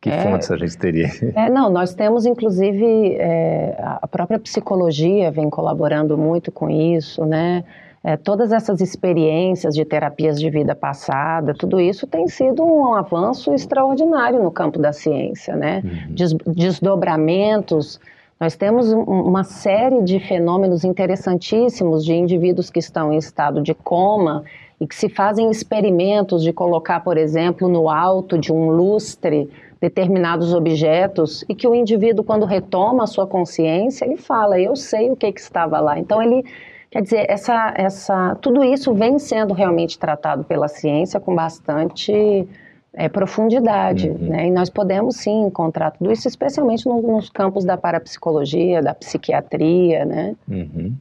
Que 0.02 0.10
é, 0.10 0.24
fontes 0.24 0.50
a 0.50 0.58
gente 0.58 0.78
teria? 0.78 1.10
É, 1.36 1.50
não, 1.50 1.70
nós 1.70 1.94
temos 1.94 2.26
inclusive 2.26 3.16
é, 3.16 3.76
a 4.02 4.08
própria 4.08 4.40
psicologia 4.40 5.32
vem 5.32 5.50
colaborando 5.50 6.18
muito 6.18 6.52
com 6.52 6.70
isso, 6.70 7.26
né? 7.26 7.64
é, 8.04 8.16
todas 8.16 8.52
essas 8.52 8.80
experiências 8.80 9.76
de 9.76 9.84
terapias 9.84 10.40
de 10.40 10.50
vida 10.50 10.74
passada, 10.74 11.54
tudo 11.54 11.80
isso 11.80 12.08
tem 12.08 12.28
sido 12.28 12.64
um 12.64 12.94
avanço 12.94 13.54
extraordinário 13.54 14.42
no 14.42 14.52
campo 14.52 14.80
da 14.80 14.94
ciência, 14.94 15.56
né? 15.56 15.82
Uhum. 15.84 16.14
Des 16.14 16.34
desdobramentos. 16.48 18.00
Nós 18.40 18.56
temos 18.56 18.94
uma 18.94 19.44
série 19.44 20.02
de 20.02 20.18
fenômenos 20.18 20.86
interessantíssimos 20.86 22.06
de 22.06 22.14
indivíduos 22.14 22.70
que 22.70 22.80
estão 22.80 23.12
em 23.12 23.18
estado 23.18 23.62
de 23.62 23.74
coma 23.74 24.46
e 24.80 24.88
que 24.88 24.96
se 24.96 25.10
fazem 25.10 25.52
experimentos 25.52 26.42
de 26.42 26.54
colocar, 26.54 27.02
por 27.02 27.18
exemplo, 27.18 27.68
no 27.68 27.90
alto 27.90 28.38
de 28.38 28.54
um 28.54 28.70
lustre 28.70 29.50
determinados 29.82 30.54
objetos 30.54 31.44
e 31.48 31.56
que 31.56 31.68
o 31.68 31.74
indivíduo, 31.74 32.24
quando 32.24 32.46
retoma 32.46 33.04
a 33.04 33.08
sua 33.08 33.26
consciência, 33.26 34.06
ele 34.06 34.18
fala: 34.18 34.60
Eu 34.60 34.76
sei 34.76 35.10
o 35.10 35.16
que, 35.16 35.32
que 35.32 35.40
estava 35.40 35.80
lá. 35.80 35.98
Então, 35.98 36.22
ele 36.22 36.44
Quer 36.92 37.04
dizer, 37.04 37.26
essa, 37.30 37.74
essa, 37.78 38.36
tudo 38.42 38.64
isso 38.64 38.94
vem 38.96 39.20
sendo 39.20 39.54
realmente 39.54 40.00
tratado 40.00 40.44
pela 40.44 40.68
ciência 40.68 41.20
com 41.20 41.36
bastante 41.36 42.48
é, 42.94 43.08
profundidade, 43.08 44.10
uhum. 44.10 44.30
né? 44.30 44.48
E 44.48 44.52
nós 44.52 44.70
podemos 44.70 45.18
sim 45.18 45.46
encontrar 45.46 45.92
tudo 45.92 46.12
isso, 46.12 46.28
especialmente 46.28 46.88
no, 46.88 47.00
nos 47.00 47.30
campos 47.30 47.64
da 47.64 47.78
parapsicologia, 47.78 48.82
da 48.82 48.96
psiquiatria, 48.96 50.04
né? 50.04 50.36
Uhum. 50.48 50.96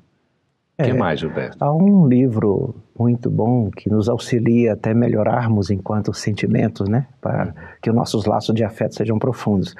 O 0.79 0.85
que 0.85 0.91
é, 0.91 0.95
mais, 0.95 1.19
Gilberto? 1.19 1.57
Há 1.59 1.75
um 1.75 2.07
livro 2.07 2.77
muito 2.97 3.29
bom 3.29 3.69
que 3.69 3.91
nos 3.91 4.09
auxilia 4.09 4.75
até 4.75 4.95
melhorarmos 4.95 5.71
enquanto 5.71 6.15
sentimentos, 6.15 6.89
né? 6.89 7.09
Para 7.21 7.53
que 7.83 7.91
os 7.91 7.97
nossos 7.97 8.27
laços 8.27 8.55
de 8.55 8.63
afeto 8.63 8.95
sejam 8.95 9.19
profundos. 9.19 9.75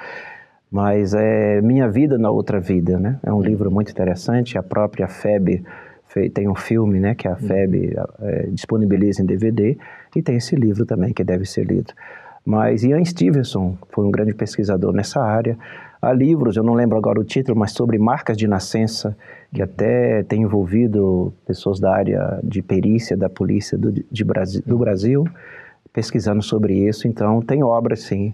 Mas 0.69 1.13
é 1.13 1.61
Minha 1.61 1.87
Vida 1.89 2.17
na 2.17 2.29
Outra 2.29 2.59
Vida, 2.59 2.99
né? 2.99 3.17
É 3.23 3.31
um 3.31 3.37
uhum. 3.37 3.41
livro 3.41 3.71
muito 3.71 3.91
interessante. 3.91 4.57
A 4.57 4.63
própria 4.63 5.07
FEB 5.07 5.63
tem 6.33 6.49
um 6.49 6.55
filme, 6.55 6.99
né, 6.99 7.15
que 7.15 7.27
a 7.27 7.31
uhum. 7.31 7.37
FEB 7.37 7.95
é, 8.21 8.47
disponibiliza 8.47 9.21
em 9.21 9.25
DVD, 9.25 9.77
e 10.15 10.21
tem 10.21 10.37
esse 10.37 10.55
livro 10.55 10.85
também 10.85 11.13
que 11.13 11.23
deve 11.23 11.45
ser 11.45 11.65
lido. 11.65 11.93
Mas 12.45 12.83
Ian 12.83 13.03
Stevenson 13.03 13.77
foi 13.89 14.05
um 14.05 14.11
grande 14.11 14.33
pesquisador 14.33 14.93
nessa 14.93 15.21
área. 15.21 15.57
Há 16.01 16.13
livros, 16.13 16.55
eu 16.55 16.63
não 16.63 16.73
lembro 16.73 16.97
agora 16.97 17.19
o 17.19 17.23
título, 17.23 17.57
mas 17.59 17.73
sobre 17.73 17.97
marcas 17.97 18.37
de 18.37 18.47
nascença, 18.47 19.17
que 19.53 19.61
até 19.61 20.23
tem 20.23 20.43
envolvido 20.43 21.33
pessoas 21.45 21.79
da 21.79 21.93
área 21.93 22.39
de 22.43 22.61
perícia 22.61 23.17
da 23.17 23.29
polícia 23.29 23.77
do, 23.77 23.91
de 23.91 24.23
Brasil, 24.23 24.63
do 24.65 24.77
Brasil 24.77 25.25
pesquisando 25.91 26.41
sobre 26.41 26.87
isso. 26.87 27.07
Então, 27.07 27.41
tem 27.41 27.63
obras, 27.63 28.03
sim, 28.03 28.33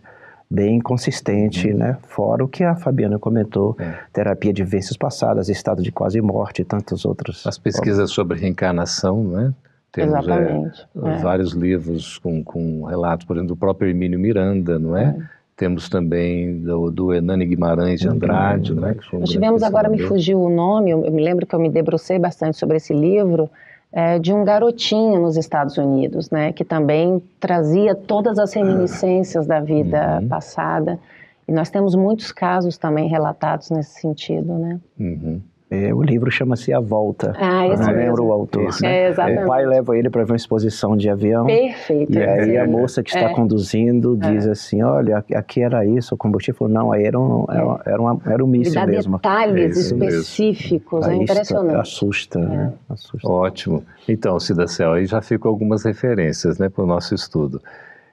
bem 0.50 0.80
consistente, 0.80 1.72
uhum. 1.72 1.78
né? 1.78 1.98
Fora 2.04 2.44
o 2.44 2.48
que 2.48 2.64
a 2.64 2.76
Fabiana 2.76 3.18
comentou, 3.18 3.76
é. 3.80 3.96
terapia 4.14 4.54
de 4.54 4.64
vivências 4.64 4.96
passadas, 4.96 5.50
estado 5.50 5.82
de 5.82 5.92
quase 5.92 6.22
morte 6.22 6.62
e 6.62 6.66
tantos 6.66 7.06
outros. 7.06 7.46
As 7.48 7.58
pesquisas 7.58 8.12
sobre 8.12 8.40
reencarnação, 8.40 9.24
né? 9.24 9.54
Temos 9.96 10.14
é, 10.14 10.20
Exatamente. 10.20 10.88
É, 11.04 11.18
vários 11.20 11.54
livros 11.54 12.18
com, 12.18 12.44
com 12.44 12.84
relatos, 12.84 13.26
por 13.26 13.38
exemplo, 13.38 13.56
do 13.56 13.58
próprio 13.58 13.88
Hermínio 13.88 14.20
Miranda, 14.20 14.78
não 14.78 14.96
é? 14.96 15.06
é. 15.06 15.36
Temos 15.56 15.88
também 15.88 16.60
do, 16.60 16.92
do 16.92 17.14
Hernani 17.14 17.46
Guimarães 17.46 18.02
de 18.02 18.10
Andrade, 18.10 18.74
uhum. 18.74 18.82
né? 18.82 18.98
Nós 19.14 19.30
tivemos, 19.30 19.64
agora 19.64 19.88
me 19.88 20.00
fugiu 20.00 20.42
o 20.42 20.50
nome, 20.50 20.92
eu 20.92 21.10
me 21.10 21.24
lembro 21.24 21.46
que 21.46 21.56
eu 21.56 21.60
me 21.62 21.70
debrucei 21.70 22.20
bastante 22.20 22.58
sobre 22.58 22.76
esse 22.76 22.94
livro, 22.94 23.50
é, 23.90 24.20
de 24.20 24.34
um 24.34 24.44
garotinho 24.44 25.22
nos 25.22 25.38
Estados 25.38 25.78
Unidos, 25.78 26.30
né, 26.30 26.52
que 26.52 26.66
também 26.66 27.24
trazia 27.40 27.96
todas 27.96 28.38
as 28.38 28.54
reminiscências 28.54 29.48
da 29.48 29.62
vida 29.62 30.20
uhum. 30.20 30.28
passada. 30.28 31.00
E 31.48 31.54
nós 31.54 31.70
temos 31.70 31.96
muitos 31.96 32.34
casos 32.34 32.78
também 32.78 33.08
relatados 33.08 33.70
nesse 33.70 34.02
sentido, 34.02 34.58
né? 34.58 34.80
Uhum. 35.00 35.42
É, 35.88 35.94
o 35.94 36.02
livro 36.02 36.30
chama-se 36.32 36.72
A 36.74 36.80
Volta. 36.80 37.34
Ah, 37.38 37.68
esse 37.68 37.82
não 37.82 37.88
mesmo. 37.92 38.02
lembro 38.02 38.26
o 38.26 38.32
autor. 38.32 38.70
Isso, 38.70 38.82
né? 38.82 38.98
É, 39.06 39.08
exatamente. 39.10 39.44
O 39.44 39.48
pai 39.48 39.66
leva 39.66 39.98
ele 39.98 40.10
para 40.10 40.24
ver 40.24 40.32
uma 40.32 40.36
exposição 40.38 40.96
de 40.96 41.10
avião. 41.10 41.46
Perfeito. 41.46 42.14
E 42.14 42.24
aí 42.24 42.58
a 42.58 42.66
moça 42.68 43.02
que 43.04 43.10
está 43.10 43.30
É. 43.30 43.34
conduzindo 43.34 44.18
diz 44.18 44.48
assim, 44.48 44.82
olha, 44.84 45.24
aqui- 45.34 45.62
era 45.62 45.86
isso, 45.86 46.16
o 46.16 46.18
combustível. 46.18 46.58
Falou, 46.60 46.74
não, 46.74 46.92
aí 46.92 47.04
era 47.06 47.20
um, 47.20 47.46
era, 47.50 47.80
era, 47.86 48.02
uma, 48.02 48.22
era 48.26 48.44
um 48.44 48.48
míssil 48.48 48.76
dá 48.76 48.86
mesmo. 48.88 49.18
detalhes 49.18 49.76
É 49.78 49.80
isso 49.80 49.96
específicos, 49.96 51.08
é 51.08 51.14
isso 51.14 51.24
impressionante. 51.24 51.76
Assusta, 51.80 52.40
né? 52.40 52.74
Assusta. 52.90 53.28
Ótimo. 53.28 53.84
Então, 54.08 54.40
Cidacel, 54.40 54.94
aí 54.94 55.06
já 55.06 55.22
ficam 55.22 55.50
algumas 55.50 55.84
referências 55.84 56.58
né, 56.60 56.70
para 56.70 56.84
o 56.84 56.88
nosso 56.88 57.14
estudo. 57.16 57.62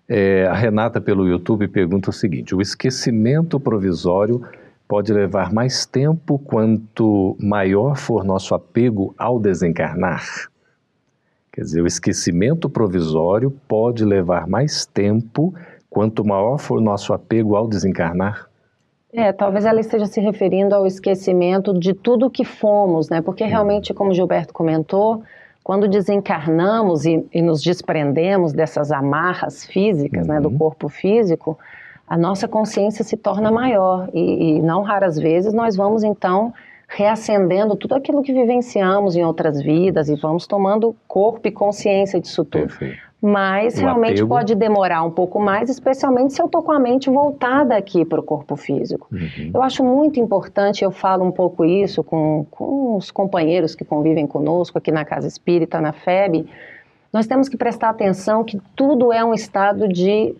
É, 0.09 0.46
a 0.46 0.55
Renata, 0.55 1.01
pelo 1.01 1.27
YouTube, 1.29 1.68
pergunta 1.68 2.11
o 2.11 2.12
seguinte: 2.12 2.55
o 2.55 2.61
esquecimento 2.61 3.59
provisório 3.61 4.42
pode 4.93 5.11
levar 5.11 5.51
mais 5.51 5.87
tempo 5.87 6.39
quanto 6.39 7.35
maior 7.41 7.97
for 7.97 8.23
nosso 8.23 8.55
apego 8.55 9.15
ao 9.17 9.41
desencarnar? 9.41 10.23
Quer 11.51 11.63
dizer, 11.63 11.81
o 11.81 11.87
esquecimento 11.87 12.69
provisório 12.69 13.51
pode 13.67 14.05
levar 14.05 14.47
mais 14.47 14.85
tempo 14.85 15.55
quanto 15.89 16.23
maior 16.23 16.59
for 16.59 16.79
nosso 16.79 17.15
apego 17.15 17.57
ao 17.57 17.67
desencarnar? 17.67 18.51
É, 19.11 19.33
talvez 19.33 19.65
ela 19.65 19.81
esteja 19.81 20.05
se 20.05 20.21
referindo 20.21 20.75
ao 20.75 20.87
esquecimento 20.87 21.73
de 21.73 21.95
tudo 21.95 22.29
que 22.29 22.45
fomos, 22.45 23.09
né? 23.09 23.23
Porque 23.23 23.45
realmente, 23.47 23.95
como 23.95 24.11
o 24.11 24.15
Gilberto 24.15 24.53
comentou, 24.53 25.23
quando 25.65 25.89
desencarnamos 25.89 27.07
e, 27.07 27.27
e 27.33 27.41
nos 27.41 27.63
desprendemos 27.63 28.53
dessas 28.53 28.93
amarras 28.93 29.65
físicas, 29.65 30.27
né, 30.27 30.39
do 30.39 30.51
Uhum. 30.51 30.59
corpo 30.59 30.91
físico, 30.91 31.59
a 32.12 32.18
nossa 32.18 32.46
consciência 32.46 33.03
se 33.03 33.16
torna 33.16 33.51
maior 33.51 34.07
e, 34.12 34.59
e 34.59 34.62
não 34.62 34.83
raras 34.83 35.18
vezes 35.18 35.55
nós 35.55 35.75
vamos 35.75 36.05
então 36.05 36.53
reacendendo 36.87 37.75
tudo 37.75 37.94
aquilo 37.94 38.22
que 38.22 38.35
vivenciamos 38.35 39.16
em 39.16 39.25
outras 39.25 39.62
vidas 39.62 40.11
e 40.11 40.14
vamos 40.16 40.46
tomando 40.46 40.94
corpo 41.09 41.48
e 41.48 41.51
consciência 41.51 42.20
disso 42.20 42.44
tudo. 42.44 42.66
Perfeito. 42.66 42.98
Mas 43.18 43.79
O 43.79 43.81
realmente 43.81 44.20
apego. 44.20 44.29
pode 44.29 44.55
demorar 44.55 45.03
um 45.05 45.11
pouco 45.11 45.40
mais, 45.40 45.70
especialmente 45.70 46.35
se 46.35 46.42
eu 46.42 46.44
estou 46.44 46.62
com 46.62 46.72
a 46.72 46.79
mente 46.79 47.09
voltada 47.09 47.75
aqui 47.79 48.05
para 48.05 48.20
o 48.20 48.22
corpo 48.22 48.57
físico. 48.57 49.09
Uhum. 49.11 49.51
Eu 49.55 49.62
acho 49.62 49.83
muito 49.83 50.20
importante, 50.20 50.85
eu 50.85 50.90
falo 50.90 51.25
um 51.25 51.33
pouco 51.33 51.64
isso 51.64 52.05
com, 52.05 52.44
com 52.51 52.94
os 52.94 53.11
companheiros 53.11 53.75
que 53.75 53.87
convivem 53.87 54.27
conosco 54.27 54.77
aqui 54.77 54.92
na 54.92 55.07
Casa 55.07 55.27
Espírita, 55.27 55.81
na 55.81 55.94
FEB. 55.94 56.46
Nós 57.11 57.27
temos 57.27 57.48
que 57.48 57.57
prestar 57.57 57.88
atenção 57.88 58.44
que 58.44 58.61
tudo 58.77 59.14
é 59.14 59.25
um 59.25 59.33
estado 59.33 59.88
de 59.88 60.37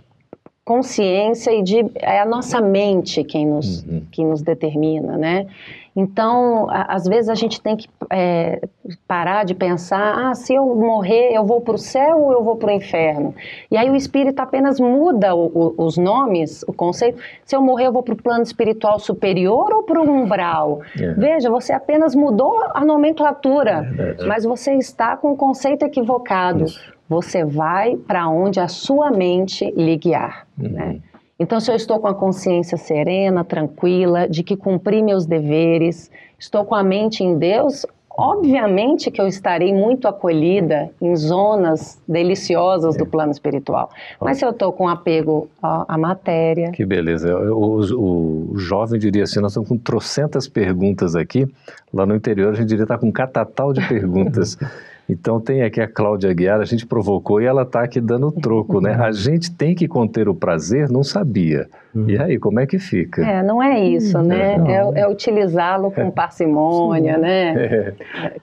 consciência 0.65 1.51
e 1.53 1.63
de 1.63 1.85
é 1.97 2.21
a 2.21 2.25
nossa 2.27 2.61
mente 2.61 3.25
quem 3.25 3.47
nos, 3.47 3.83
Uhum. 3.83 4.03
quem 4.13 4.27
nos 4.27 4.43
determina, 4.43 5.17
né? 5.19 5.47
Então, 5.95 6.69
a- 6.71 6.95
às 6.95 7.05
vezes 7.05 7.29
a 7.29 7.35
gente 7.35 7.61
tem 7.61 7.77
que 7.77 7.87
é, 8.11 8.63
parar 9.07 9.45
de 9.45 9.55
pensar, 9.55 10.31
ah, 10.31 10.35
se 10.35 10.55
eu 10.55 10.65
morrer, 10.75 11.33
eu 11.35 11.45
vou 11.45 11.61
para 11.61 11.75
o 11.75 11.79
céu 11.79 12.19
ou 12.21 12.33
eu 12.33 12.43
vou 12.43 12.57
para 12.57 12.69
o 12.69 12.71
inferno? 12.73 13.35
E 13.71 13.77
aí 13.77 13.89
o 13.91 13.95
espírito 13.97 14.41
apenas 14.41 14.81
muda 14.81 15.35
o- 15.35 15.47
o- 15.47 15.75
os 15.85 15.97
nomes, 15.99 16.63
o 16.67 16.73
conceito. 16.73 17.19
Se 17.45 17.55
eu 17.55 17.61
morrer, 17.63 17.87
eu 17.89 17.93
vou 17.93 18.03
para 18.03 18.15
o 18.15 18.23
plano 18.23 18.43
espiritual 18.43 18.99
superior 18.99 19.73
ou 19.73 19.83
para 19.83 20.01
o 20.01 20.11
umbral? 20.11 20.81
É. 20.99 21.13
Veja, 21.15 21.51
você 21.51 21.73
apenas 21.73 22.15
mudou 22.15 22.59
a 22.75 22.85
nomenclatura, 22.85 23.83
Verdade. 23.83 24.27
mas 24.27 24.45
você 24.45 24.75
está 24.75 25.17
com 25.17 25.33
o 25.33 25.37
conceito 25.37 25.85
equivocado. 25.85 26.65
Você 27.09 27.45
vai 27.45 27.97
para 27.97 28.29
onde 28.29 28.59
a 28.61 28.69
sua 28.69 29.11
mente 29.11 29.71
lhe 29.77 29.97
guiar. 29.97 30.47
né? 30.57 31.01
Então, 31.43 31.59
se 31.61 31.71
eu 31.71 31.75
estou 31.77 31.99
com 31.99 32.07
a 32.07 32.15
consciência 32.15 32.77
serena, 32.79 33.45
tranquila, 33.45 34.29
de 34.29 34.43
que 34.45 34.57
cumpri 34.57 35.03
meus 35.03 35.27
deveres, 35.27 36.11
estou 36.39 36.65
com 36.65 36.75
a 36.75 36.83
mente 36.85 37.25
em 37.25 37.37
Deus, 37.37 37.85
obviamente 38.17 39.11
que 39.11 39.21
eu 39.21 39.27
estarei 39.27 39.73
muito 39.75 40.07
acolhida 40.07 40.91
em 41.01 41.17
zonas 41.17 42.01
deliciosas 42.07 42.97
do 42.97 43.05
plano 43.07 43.33
espiritual. 43.33 43.91
Mas 44.21 44.39
se 44.39 44.45
eu 44.45 44.51
estou 44.51 44.71
com 44.73 44.87
apego 44.89 45.49
à 45.63 45.97
matéria, 45.99 46.71
Que 46.71 46.85
beleza. 46.85 47.35
O, 47.53 47.81
o- 48.53 48.53
jovem 48.59 49.01
diria 49.01 49.25
assim: 49.25 49.41
nós 49.41 49.53
estamos 49.53 49.69
com 49.69 49.77
trocentas 49.79 50.47
perguntas 50.47 51.17
aqui. 51.17 51.47
Lá 51.93 52.05
no 52.07 52.15
interior 52.15 52.53
a 52.53 52.55
gente 52.57 52.69
diria 52.69 52.85
estar 52.85 52.99
com 52.99 53.07
um 53.09 53.13
catatal 53.13 53.73
de 53.73 53.87
perguntas. 53.89 54.57
Então 55.13 55.39
tem 55.39 55.63
aqui 55.63 55.81
a 55.81 55.87
Cláudia 55.87 56.31
Aguiar, 56.31 56.61
a 56.61 56.65
gente 56.65 56.87
provocou 56.87 57.41
e 57.41 57.45
ela 57.45 57.63
está 57.63 57.83
aqui 57.83 58.01
dando 58.01 58.33
troco, 58.33 58.81
né? 58.81 58.95
A 58.95 59.13
gente 59.13 59.51
tem 59.55 59.75
que 59.75 59.87
conter 59.87 60.29
o 60.29 60.35
prazer, 60.35 60.89
não 60.89 61.03
sabia. 61.03 61.69
E 61.95 62.19
aí, 62.19 62.39
como 62.39 62.59
é 62.59 62.67
que 62.67 62.79
fica? 62.79 63.23
é, 63.23 63.43
não 63.43 63.63
é 63.63 63.79
isso, 63.79 64.19
né? 64.23 64.57
não. 64.57 64.97
É, 64.97 65.01
é 65.01 65.09
utilizá-lo 65.09 65.91
com 65.91 66.11
parcimônia, 66.11 67.19
né? 67.19 67.55
É, 67.55 67.93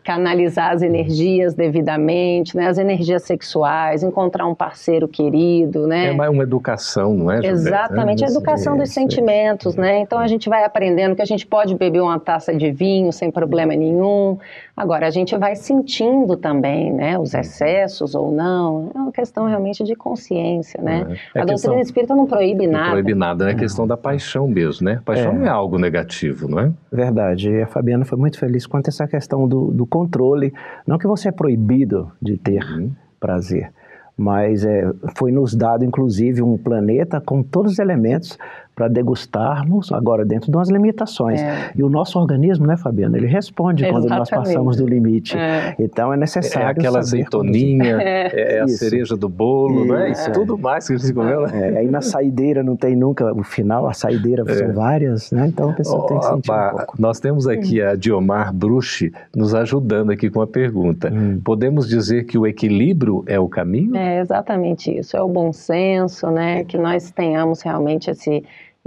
canalizar 0.03 0.71
as 0.71 0.84
energias 0.84 1.55
devidamente, 1.55 2.55
né? 2.55 2.67
As 2.67 2.77
energias 2.77 3.23
sexuais, 3.23 4.03
encontrar 4.03 4.45
um 4.45 4.53
parceiro 4.53 5.08
querido, 5.08 5.88
né? 5.88 6.10
é 6.10 6.13
mais 6.13 6.29
uma 6.29 6.43
educação, 6.43 7.15
não 7.15 7.32
é, 7.32 7.41
Gilberto? 7.41 7.67
Exatamente, 7.67 8.23
É, 8.23 8.27
a 8.27 8.29
educação 8.29 8.77
dos 8.77 8.91
sentimentos, 8.91 9.75
né? 9.75 9.99
Então 9.99 10.19
a 10.19 10.27
gente 10.27 10.47
vai 10.47 10.63
aprendendo 10.63 11.15
que 11.15 11.21
a 11.21 11.25
gente 11.25 11.47
pode 11.47 11.73
beber 11.73 12.01
uma 12.01 12.19
taça 12.19 12.53
de 12.53 12.71
vinho 12.71 13.12
sem 13.12 13.32
problema 13.32 13.75
nenhum. 13.75 14.38
Agora 14.77 15.08
a 15.08 15.10
gente 15.10 15.36
vai 15.38 15.55
sentindo 15.55 16.38
também, 16.38 16.59
né? 16.60 17.17
Os 17.17 17.34
excessos 17.34 18.15
ou 18.15 18.32
não. 18.32 18.91
É 18.93 18.98
uma 18.98 19.12
questão 19.12 19.45
realmente 19.48 19.84
de 19.84 19.95
consciência, 19.95 20.82
né? 20.82 21.06
É 21.36 21.41
a 21.41 21.45
questão- 21.45 21.45
doutrina 21.45 21.82
espírita 21.82 22.15
não 22.15 22.26
proíbe 22.26 22.65
Não 22.67 22.74
nada. 22.74 22.91
proíbe 22.91 23.15
nada, 23.15 23.45
né? 23.45 23.52
É 23.52 23.56
questão 23.56 23.86
da 23.88 23.98
paixão 23.98 24.48
mesmo, 24.48 24.86
né? 24.86 25.02
Paixão 25.06 25.32
É. 25.32 25.36
não 25.36 25.45
é 25.45 25.50
algo 25.50 25.78
negativo, 25.78 26.48
não 26.50 26.60
é? 26.60 26.72
Verdade. 26.91 27.50
E 27.50 27.62
a 27.62 27.67
Fabiana 27.67 28.06
foi 28.06 28.17
muito 28.17 28.38
feliz 28.39 28.65
quanto 28.65 28.88
a 28.88 28.89
essa 28.89 29.08
questão 29.08 29.48
do, 29.48 29.72
do 29.72 29.86
controle. 29.86 30.54
Não 30.86 30.98
que 30.98 31.08
você 31.08 31.30
é 31.30 31.32
proibido 31.32 32.12
de 32.22 32.38
ter 32.38 32.63
Uhum. 32.63 32.91
prazer, 33.19 33.72
mas 34.17 34.65
é, 34.65 34.89
foi 35.17 35.32
nos 35.32 35.56
dado, 35.56 35.84
inclusive, 35.86 36.41
um 36.41 36.58
planeta 36.58 37.22
com 37.22 37.41
todos 37.41 37.74
os 37.74 37.80
elementos 37.80 38.38
para 38.79 38.87
degustarmos, 38.87 39.91
agora 39.91 40.23
dentro 40.23 40.49
de 40.49 40.55
umas 40.55 40.69
limitações. 40.69 41.41
É. 41.41 41.71
E 41.75 41.83
o 41.83 41.89
nosso 41.89 42.17
organismo, 42.17 42.65
né, 42.65 42.77
Fabiana, 42.77 43.17
ele 43.17 43.27
responde 43.27 43.83
quando 43.83 44.07
nós 44.07 44.21
Exatamente. 44.29 44.47
passamos 44.53 44.77
do 44.77 44.87
limite. 44.87 45.37
É. 45.37 45.75
Então 45.77 46.13
é 46.13 46.15
É 46.15 46.19
necessário. 46.19 46.69
aquela 46.69 47.03
saber 47.03 47.23
azeitoninha, 47.23 47.97
é, 48.01 48.55
é 48.55 48.61
a 48.61 48.65
Isso. 48.65 48.77
cereja 48.77 49.17
do 49.17 49.27
bolo, 49.27 49.83
não 49.83 49.97
é? 49.97 50.11
Isso 50.11 50.21
Isso. 50.21 50.31
tudo 50.31 50.57
mais 50.57 50.87
que 50.87 50.93
a 50.93 50.97
gente 50.97 51.13
comeu, 51.13 51.41
né? 51.41 51.73
É, 51.73 51.79
aí 51.79 51.91
na 51.91 51.99
saideira 51.99 52.63
não 52.63 52.77
tem 52.77 52.95
nunca 52.95 53.33
o 53.33 53.43
final, 53.43 53.85
a 53.85 53.93
saideira 53.93 54.45
são 54.45 54.71
várias, 54.71 55.29
né? 55.31 55.47
Então 55.47 55.71
a 55.71 55.73
pessoa 55.73 56.07
tem 56.07 56.17
que 56.17 56.25
sentir 56.25 56.47
Bá, 56.47 56.71
um 56.71 56.77
pouco. 56.77 56.95
Nós 57.01 57.19
temos 57.19 57.47
aqui 57.47 57.81
a 57.81 57.95
Diomar 57.95 58.53
Bruchi 58.53 59.11
nos 59.35 59.53
ajudando 59.53 60.11
aqui 60.11 60.29
com 60.29 60.41
a 60.41 60.47
pergunta. 60.47 61.11
Hum. 61.11 61.41
Podemos 61.43 61.85
dizer 61.85 62.23
que 62.23 62.37
o 62.37 62.47
equilíbrio 62.47 63.25
é 63.27 63.37
o 63.37 63.49
caminho? 63.49 63.97
É 63.97 64.21
exatamente 64.21 64.97
isso, 64.97 65.17
é 65.17 65.21
o 65.21 65.27
bom 65.27 65.51
senso, 65.51 66.31
né? 66.31 66.63
Que 66.63 66.77
nós 66.77 67.11
tenhamos 67.11 67.61
realmente 67.61 68.09
esse 68.09 68.41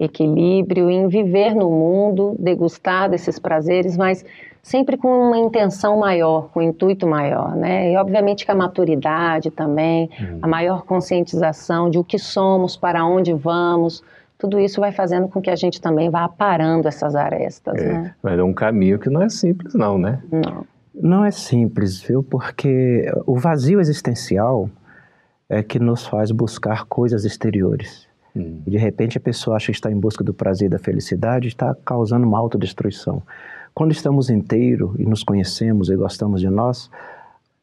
equilíbrio 0.05 0.91
em 0.91 1.09
viver 1.09 1.55
no 1.55 1.71
mundo, 1.71 2.35
degustar 2.39 3.09
desses 3.09 3.39
prazeres, 3.39 3.97
mas 3.97 4.25
sempre 4.63 4.97
com 4.97 5.09
uma 5.09 5.39
intenção 5.39 5.99
maior, 5.99 6.49
com 6.51 6.61
um 6.61 6.63
intuito 6.63 7.07
maior, 7.07 7.57
né? 7.57 7.93
E 7.93 7.97
obviamente 7.97 8.45
que 8.45 8.51
a 8.51 8.55
maturidade 8.55 9.51
também, 9.51 10.09
a 10.41 10.47
maior 10.47 10.83
conscientização 10.85 11.91
de 11.91 11.99
o 11.99 12.05
que 12.05 12.19
somos, 12.19 12.77
para 12.77 13.05
onde 13.05 13.33
vamos, 13.33 14.03
tudo 14.39 14.59
isso 14.59 14.81
vai 14.81 14.93
fazendo 14.93 15.29
com 15.29 15.41
que 15.41 15.51
a 15.51 15.57
gente 15.57 15.81
também 15.81 16.11
vá 16.11 16.25
aparando 16.25 16.89
essas 16.89 17.15
arestas, 17.15 17.81
É, 17.81 17.93
né? 17.93 18.15
mas 18.23 18.39
é 18.39 18.43
um 18.43 18.53
caminho 18.53 18.99
que 18.99 19.09
não 19.09 19.23
é 19.23 19.29
simples, 19.29 19.75
não, 19.75 19.99
né? 19.99 20.21
Não. 20.31 20.65
Não 20.95 21.25
é 21.25 21.31
simples, 21.31 22.03
viu? 22.03 22.23
Porque 22.23 23.11
o 23.27 23.37
vazio 23.37 23.81
existencial 23.81 24.69
é 25.49 25.63
que 25.63 25.79
nos 25.79 26.07
faz 26.07 26.31
buscar 26.31 26.85
coisas 26.85 27.25
exteriores. 27.25 28.07
Hum. 28.35 28.61
E 28.67 28.71
de 28.71 28.79
repente 28.79 29.19
a 29.19 29.21
pessoa 29.21 29.57
acha 29.57 29.67
que 29.67 29.73
está 29.73 29.91
em 29.91 29.99
busca 29.99 30.25
do 30.25 30.33
prazer 30.33 30.67
e 30.67 30.71
da 30.71 30.79
felicidade 30.79 31.49
está 31.49 31.75
causando 31.85 32.27
uma 32.27 32.39
autodestruição. 32.39 33.23
Quando 33.75 33.93
estamos 33.93 34.31
inteiros 34.31 34.95
e 34.99 35.05
nos 35.05 35.23
conhecemos 35.23 35.89
e 35.89 35.97
gostamos 35.97 36.41
de 36.41 36.51
nós, 36.51 36.91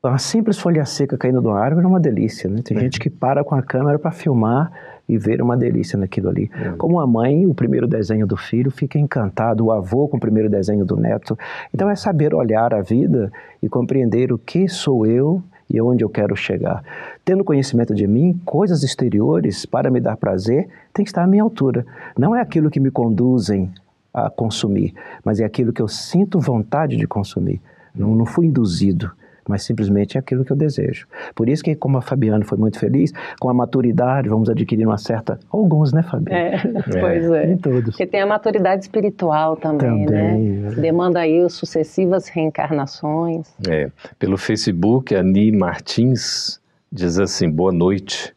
a 0.01 0.17
simples 0.17 0.57
folha 0.57 0.85
seca 0.85 1.17
caindo 1.17 1.41
de 1.41 1.47
uma 1.47 1.59
árvore 1.59 1.85
é 1.85 1.89
uma 1.89 1.99
delícia, 1.99 2.49
né? 2.49 2.61
Tem 2.63 2.77
É. 2.77 2.79
gente 2.79 2.99
que 2.99 3.09
para 3.09 3.43
com 3.43 3.53
a 3.53 3.61
câmera 3.61 3.99
para 3.99 4.11
filmar 4.11 4.71
e 5.07 5.17
ver 5.17 5.41
uma 5.41 5.57
delícia 5.57 5.97
naquilo 5.97 6.29
ali. 6.29 6.49
É. 6.53 6.69
Como 6.77 6.99
a 6.99 7.05
mãe, 7.07 7.45
o 7.45 7.53
primeiro 7.53 7.87
desenho 7.87 8.25
do 8.25 8.37
filho 8.37 8.71
fica 8.71 8.97
encantado, 8.97 9.65
o 9.65 9.71
avô 9.71 10.07
com 10.07 10.17
o 10.17 10.19
primeiro 10.19 10.49
desenho 10.49 10.85
do 10.85 10.95
neto. 10.95 11.37
Então 11.73 11.89
é 11.89 11.95
saber 11.95 12.33
olhar 12.33 12.73
a 12.73 12.81
vida 12.81 13.31
e 13.61 13.67
compreender 13.67 14.31
o 14.31 14.37
que 14.37 14.67
sou 14.69 15.05
eu 15.05 15.43
e 15.69 15.81
onde 15.81 16.03
eu 16.03 16.09
quero 16.09 16.35
chegar. 16.35 16.83
Tendo 17.23 17.43
conhecimento 17.43 17.93
de 17.93 18.07
mim, 18.07 18.39
coisas 18.43 18.83
exteriores 18.83 19.65
para 19.65 19.91
me 19.91 19.99
dar 19.99 20.17
prazer 20.17 20.67
tem 20.93 21.05
que 21.05 21.11
estar 21.11 21.23
à 21.23 21.27
minha 21.27 21.43
altura. 21.43 21.85
Não 22.17 22.35
é 22.35 22.41
aquilo 22.41 22.71
que 22.71 22.79
me 22.79 22.89
conduzem 22.89 23.71
a 24.13 24.29
consumir, 24.29 24.93
mas 25.23 25.39
é 25.39 25.45
aquilo 25.45 25.71
que 25.71 25.81
eu 25.81 25.87
sinto 25.87 26.39
vontade 26.39 26.97
de 26.97 27.05
consumir. 27.05 27.61
Não, 27.93 28.15
não 28.15 28.25
fui 28.25 28.47
induzido, 28.47 29.11
mas 29.49 29.63
simplesmente 29.63 30.15
é 30.15 30.19
aquilo 30.19 30.45
que 30.45 30.51
eu 30.51 30.55
desejo. 30.55 31.07
Por 31.33 31.49
isso 31.49 31.63
que, 31.63 31.75
como 31.75 31.97
a 31.97 32.01
Fabiana 32.01 32.45
foi 32.45 32.57
muito 32.57 32.77
feliz, 32.77 33.11
com 33.39 33.49
a 33.49 33.53
maturidade, 33.53 34.29
vamos 34.29 34.47
adquirir 34.47 34.85
uma 34.85 34.99
certa. 34.99 35.39
Alguns, 35.51 35.91
né, 35.91 36.03
Fabiana? 36.03 36.39
É, 36.39 36.57
pois 37.01 37.31
é. 37.31 37.51
Em 37.51 37.57
todos. 37.57 37.89
Porque 37.89 38.05
tem 38.05 38.21
a 38.21 38.27
maturidade 38.27 38.83
espiritual 38.83 39.57
também, 39.57 40.05
Também, 40.05 40.51
né? 40.59 40.71
é. 40.71 40.75
Demanda 40.75 41.19
aí 41.21 41.41
as 41.41 41.53
sucessivas 41.53 42.27
reencarnações. 42.27 43.47
É, 43.67 43.89
pelo 44.19 44.37
Facebook, 44.37 45.15
a 45.15 45.23
Ni 45.23 45.51
Martins 45.51 46.61
diz 46.91 47.17
assim: 47.17 47.49
boa 47.49 47.71
noite. 47.71 48.33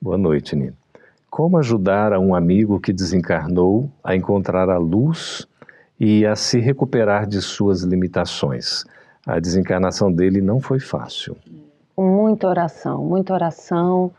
Boa 0.00 0.16
noite, 0.16 0.54
Ni. 0.54 0.72
Como 1.28 1.58
ajudar 1.58 2.12
a 2.12 2.20
um 2.20 2.36
amigo 2.36 2.78
que 2.78 2.92
desencarnou 2.92 3.90
a 4.04 4.14
encontrar 4.14 4.70
a 4.70 4.78
luz 4.78 5.46
e 5.98 6.24
a 6.24 6.36
se 6.36 6.60
recuperar 6.60 7.26
de 7.26 7.42
suas 7.42 7.82
limitações? 7.82 8.84
A 9.26 9.40
desencarnação 9.40 10.12
dele 10.12 10.40
não 10.40 10.60
foi 10.60 10.78
fácil. 10.78 11.36
Muita 11.98 12.46
oração, 12.46 13.02
muita 13.04 13.34
oração, 13.34 14.12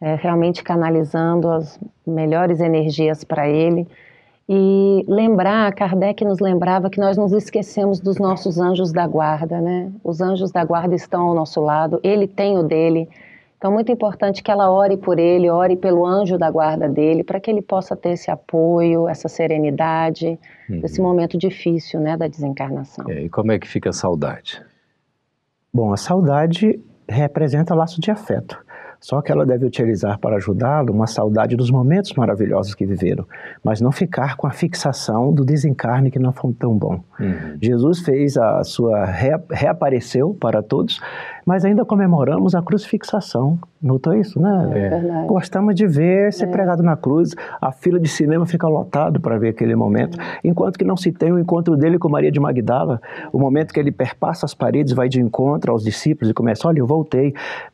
é, 0.00 0.16
realmente 0.16 0.64
canalizando 0.64 1.48
as 1.48 1.78
melhores 2.04 2.58
energias 2.58 3.22
para 3.22 3.48
ele. 3.48 3.86
E 4.48 5.04
lembrar, 5.06 5.72
Kardec 5.74 6.24
nos 6.24 6.40
lembrava 6.40 6.88
que 6.90 6.98
nós 6.98 7.16
nos 7.16 7.32
esquecemos 7.32 8.00
dos 8.00 8.18
nossos 8.18 8.58
anjos 8.58 8.90
da 8.90 9.06
guarda, 9.06 9.60
né? 9.60 9.92
Os 10.02 10.20
anjos 10.20 10.50
da 10.50 10.64
guarda 10.64 10.94
estão 10.94 11.28
ao 11.28 11.34
nosso 11.34 11.60
lado, 11.60 12.00
ele 12.02 12.26
tem 12.26 12.58
o 12.58 12.62
dele. 12.62 13.08
Então, 13.58 13.72
muito 13.72 13.90
importante 13.90 14.40
que 14.42 14.50
ela 14.52 14.70
ore 14.70 14.96
por 14.96 15.18
ele, 15.18 15.50
ore 15.50 15.76
pelo 15.76 16.06
anjo 16.06 16.38
da 16.38 16.48
guarda 16.48 16.88
dele, 16.88 17.24
para 17.24 17.40
que 17.40 17.50
ele 17.50 17.60
possa 17.60 17.96
ter 17.96 18.10
esse 18.10 18.30
apoio, 18.30 19.08
essa 19.08 19.28
serenidade, 19.28 20.38
Uhum. 20.70 20.80
nesse 20.80 21.00
momento 21.00 21.36
difícil, 21.36 21.98
né, 21.98 22.16
da 22.16 22.28
desencarnação. 22.28 23.04
É, 23.10 23.22
e 23.24 23.28
como 23.28 23.50
é 23.50 23.58
que 23.58 23.66
fica 23.66 23.90
a 23.90 23.92
saudade? 23.92 24.62
Bom, 25.74 25.92
a 25.92 25.96
saudade 25.96 26.78
representa 27.08 27.74
laço 27.74 28.00
de 28.00 28.10
afeto. 28.10 28.56
Só 29.00 29.22
que 29.22 29.30
ela 29.30 29.46
deve 29.46 29.64
utilizar 29.64 30.18
para 30.18 30.34
ajudá-lo 30.36 30.92
uma 30.92 31.06
saudade 31.06 31.54
dos 31.54 31.70
momentos 31.70 32.12
maravilhosos 32.14 32.74
que 32.74 32.84
viveram, 32.84 33.24
mas 33.62 33.80
não 33.80 33.92
ficar 33.92 34.36
com 34.36 34.44
a 34.44 34.50
fixação 34.50 35.32
do 35.32 35.44
desencarne 35.44 36.10
que 36.10 36.18
não 36.18 36.32
foi 36.32 36.52
tão 36.52 36.76
bom. 36.76 37.00
Uhum. 37.20 37.56
Jesus 37.62 38.00
fez 38.00 38.36
a 38.36 38.64
sua 38.64 39.04
rea- 39.04 39.40
reapareceu 39.52 40.34
para 40.34 40.64
todos, 40.64 41.00
mas 41.48 41.64
ainda 41.64 41.82
comemoramos 41.82 42.54
a 42.54 42.60
crucifixação. 42.60 43.58
Notou 43.80 44.12
isso, 44.12 44.38
né? 44.38 44.70
É. 44.70 44.88
Verdade. 44.90 45.26
Gostamos 45.26 45.74
de 45.74 45.86
ver 45.86 46.30
ser 46.30 46.48
pregado 46.48 46.82
na 46.82 46.94
cruz. 46.94 47.34
A 47.58 47.72
fila 47.72 47.98
de 47.98 48.06
cinema 48.06 48.44
fica 48.44 48.68
lotado 48.68 49.18
para 49.18 49.38
ver 49.38 49.48
aquele 49.48 49.74
momento, 49.74 50.18
enquanto 50.44 50.78
que 50.78 50.84
não 50.84 50.94
se 50.94 51.10
tem 51.10 51.32
o 51.32 51.38
encontro 51.38 51.74
dele 51.74 51.98
com 51.98 52.06
Maria 52.10 52.30
de 52.30 52.38
Magdala, 52.38 53.00
o 53.32 53.38
momento 53.38 53.72
que 53.72 53.80
ele 53.80 53.90
perpassa 53.90 54.44
as 54.44 54.52
paredes, 54.52 54.92
vai 54.92 55.08
de 55.08 55.22
encontro 55.22 55.72
aos 55.72 55.82
discípulos 55.82 56.30
e 56.30 56.34
começa: 56.34 56.68
olha, 56.68 56.80
eu 56.80 56.86
voltei. 56.86 57.32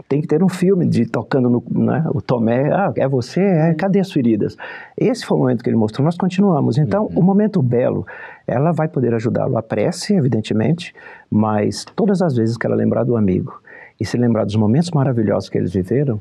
Tem 0.08 0.20
que 0.20 0.28
ter 0.28 0.40
um 0.44 0.48
filme 0.48 0.86
de 0.86 1.04
tocando 1.04 1.50
no, 1.50 1.64
né, 1.68 2.04
o 2.14 2.22
Tomé. 2.22 2.70
Ah, 2.72 2.92
é 2.96 3.08
você? 3.08 3.40
É, 3.40 3.74
cadê 3.74 3.98
as 3.98 4.12
feridas? 4.12 4.56
Esse 4.96 5.26
foi 5.26 5.36
o 5.36 5.40
momento 5.40 5.64
que 5.64 5.68
ele 5.68 5.76
mostrou. 5.76 6.04
Nós 6.04 6.16
continuamos. 6.16 6.78
Então, 6.78 7.10
o 7.12 7.22
momento 7.22 7.60
belo, 7.60 8.06
ela 8.46 8.70
vai 8.70 8.86
poder 8.86 9.14
ajudá-lo. 9.14 9.58
A 9.58 9.62
prece, 9.62 10.14
evidentemente, 10.14 10.94
mas 11.28 11.84
todas 11.96 12.22
as 12.22 12.36
vezes 12.36 12.56
que 12.56 12.66
ela 12.68 12.76
lembrar 12.76 13.02
do 13.02 13.16
amigo 13.16 13.63
e 14.00 14.04
se 14.04 14.16
lembrar 14.16 14.44
dos 14.44 14.56
momentos 14.56 14.90
maravilhosos 14.90 15.48
que 15.48 15.56
eles 15.56 15.72
viveram, 15.72 16.20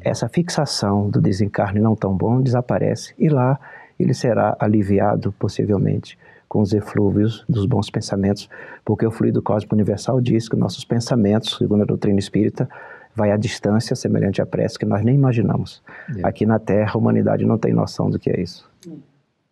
essa 0.00 0.28
fixação 0.28 1.10
do 1.10 1.20
desencarne 1.20 1.80
não 1.80 1.94
tão 1.94 2.16
bom 2.16 2.40
desaparece 2.40 3.14
e 3.18 3.28
lá 3.28 3.58
ele 3.98 4.14
será 4.14 4.56
aliviado, 4.60 5.32
possivelmente, 5.32 6.18
com 6.48 6.60
os 6.60 6.72
eflúvios 6.72 7.44
dos 7.48 7.66
bons 7.66 7.90
pensamentos, 7.90 8.48
porque 8.84 9.04
o 9.04 9.10
fluido 9.10 9.42
cósmico 9.42 9.74
universal 9.74 10.20
diz 10.20 10.48
que 10.48 10.56
nossos 10.56 10.84
pensamentos, 10.84 11.56
segundo 11.58 11.82
a 11.82 11.86
doutrina 11.86 12.18
espírita, 12.18 12.68
vai 13.14 13.32
à 13.32 13.36
distância 13.36 13.96
semelhante 13.96 14.40
à 14.40 14.46
prece 14.46 14.78
que 14.78 14.86
nós 14.86 15.04
nem 15.04 15.14
imaginamos. 15.14 15.82
É. 16.16 16.26
Aqui 16.26 16.46
na 16.46 16.58
Terra, 16.58 16.92
a 16.94 16.98
humanidade 16.98 17.44
não 17.44 17.58
tem 17.58 17.72
noção 17.72 18.08
do 18.08 18.18
que 18.18 18.30
é 18.30 18.40
isso. 18.40 18.68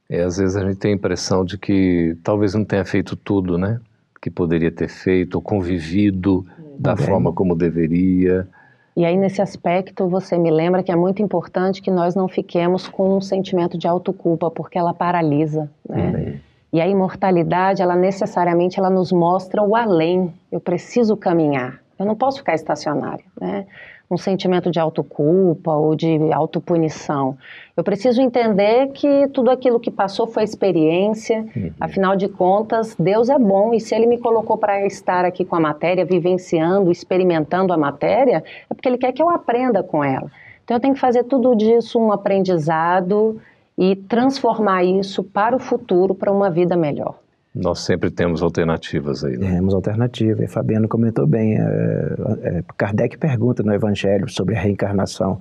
É, 0.09 0.23
às 0.23 0.37
vezes 0.37 0.57
a 0.57 0.61
gente 0.61 0.79
tem 0.79 0.93
a 0.93 0.95
impressão 0.95 1.45
de 1.45 1.59
que 1.59 2.17
talvez 2.23 2.55
não 2.55 2.65
tenha 2.65 2.85
feito 2.85 3.17
tudo, 3.17 3.59
né? 3.59 3.81
Que 4.23 4.31
poderia 4.31 4.71
ter 4.71 4.89
feito, 4.89 5.35
ou 5.35 5.43
convivido 5.43 6.47
da 6.79 6.97
forma 6.97 7.33
como 7.33 7.55
deveria. 7.55 8.49
E 8.97 9.05
aí, 9.05 9.17
nesse 9.17 9.43
aspecto, 9.43 10.09
você 10.09 10.39
me 10.39 10.51
lembra 10.51 10.83
que 10.83 10.91
é 10.91 10.97
muito 10.97 11.21
importante 11.23 11.83
que 11.83 11.91
nós 11.91 12.15
não 12.15 12.29
fiquemos 12.29 12.89
com 12.89 13.17
um 13.17 13.21
sentimento 13.21 13.77
de 13.77 13.87
autoculpa, 13.87 14.51
porque 14.51 14.79
ela 14.79 14.95
paralisa, 14.95 15.71
né? 15.89 16.41
E 16.73 16.81
a 16.81 16.87
imortalidade, 16.89 17.81
ela 17.81 17.95
necessariamente 17.95 18.79
ela 18.79 18.91
nos 18.91 19.13
mostra 19.13 19.63
o 19.63 19.77
além. 19.77 20.33
Eu 20.51 20.61
preciso 20.61 21.17
caminhar. 21.17 21.81
Eu 21.99 22.05
não 22.05 22.15
posso 22.15 22.39
ficar 22.39 22.55
estacionária, 22.55 23.25
né? 23.41 23.67
Um 24.09 24.17
sentimento 24.17 24.71
de 24.71 24.79
autoculpa 24.79 25.73
ou 25.73 25.97
de 25.97 26.33
autopunição. 26.33 27.37
Eu 27.77 27.83
preciso 27.83 28.23
entender 28.23 28.93
que 28.93 29.27
tudo 29.29 29.51
aquilo 29.51 29.81
que 29.81 29.91
passou 29.91 30.27
foi 30.27 30.45
experiência. 30.45 31.45
Afinal 31.81 32.15
de 32.17 32.29
contas, 32.29 32.95
Deus 32.97 33.29
é 33.29 33.39
bom 33.39 33.75
e 33.75 33.81
se 33.81 33.95
Ele 33.95 34.07
me 34.07 34.19
colocou 34.19 34.57
para 34.57 34.87
estar 34.87 35.25
aqui 35.25 35.45
com 35.45 35.57
a 35.57 35.61
matéria, 35.61 36.05
vivenciando, 36.05 36.93
experimentando 36.93 37.73
a 37.73 37.77
matéria, 37.77 38.45
é 38.71 38.75
porque 38.75 38.89
Ele 38.89 38.99
quer 38.99 39.13
que 39.13 39.23
eu 39.23 39.29
aprenda 39.29 39.83
com 39.83 40.05
ela. 40.05 40.31
Então 40.65 40.77
eu 40.77 40.81
tenho 40.81 40.95
que 40.95 41.01
fazer 41.01 41.25
tudo 41.25 41.55
disso 41.57 41.99
um 41.99 42.13
aprendizado 42.13 43.41
e 43.77 43.95
transformar 43.95 44.85
isso 44.85 45.23
para 45.23 45.55
o 45.55 45.59
futuro, 45.59 46.15
para 46.15 46.33
uma 46.33 46.51
vida 46.51 46.77
melhor. 46.77 47.17
Nós 47.57 47.81
sempre 47.81 48.11
temos 48.11 48.43
alternativas 48.43 49.25
aí, 49.25 49.37
né? 49.37 49.55
Temos 49.55 49.75
alternativa. 49.75 50.45
E 50.45 50.47
Fabiano 50.47 50.87
comentou 50.87 51.27
bem. 51.27 51.59
é, 51.59 52.17
é, 52.43 52.65
Kardec 52.77 53.17
pergunta 53.17 53.63
no 53.63 53.73
Evangelho 53.73 54.29
sobre 54.29 54.55
a 54.55 54.61
reencarnação. 54.61 55.39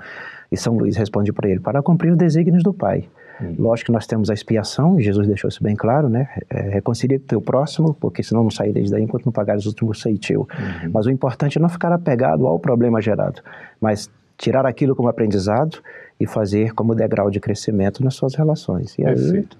E 0.51 0.57
São 0.57 0.77
Luís 0.77 0.95
responde 0.95 1.33
para 1.33 1.49
ele: 1.49 1.59
para 1.59 1.81
cumprir 1.81 2.11
os 2.11 2.17
desígnios 2.17 2.63
do 2.63 2.73
Pai. 2.73 3.09
Lógico 3.59 3.87
que 3.87 3.91
nós 3.91 4.07
temos 4.07 4.29
a 4.29 4.33
expiação, 4.33 4.97
Jesus 4.97 5.27
deixou 5.27 5.49
isso 5.49 5.61
bem 5.61 5.75
claro, 5.75 6.07
né? 6.07 6.29
É, 6.49 6.69
reconcilia 6.69 7.19
teu 7.19 7.41
próximo, 7.41 7.93
porque 7.93 8.23
senão 8.23 8.43
não 8.43 8.49
sair 8.49 8.71
desde 8.71 8.91
daí 8.91 9.03
enquanto 9.03 9.25
não 9.25 9.33
pagar 9.33 9.57
os 9.57 9.65
últimos 9.65 10.01
ceitil. 10.01 10.47
Mas 10.91 11.05
o 11.05 11.11
importante 11.11 11.57
é 11.57 11.61
não 11.61 11.67
ficar 11.67 11.91
apegado 11.91 12.47
ao 12.47 12.57
problema 12.57 13.01
gerado, 13.01 13.41
mas 13.79 14.09
tirar 14.37 14.65
aquilo 14.65 14.95
como 14.95 15.09
aprendizado 15.09 15.79
e 16.19 16.25
fazer 16.25 16.73
como 16.73 16.95
degrau 16.95 17.29
de 17.29 17.39
crescimento 17.39 18.03
nas 18.03 18.15
suas 18.15 18.35
relações. 18.35 18.97
E 18.97 19.05
aí, 19.05 19.15
Perfeito. 19.15 19.57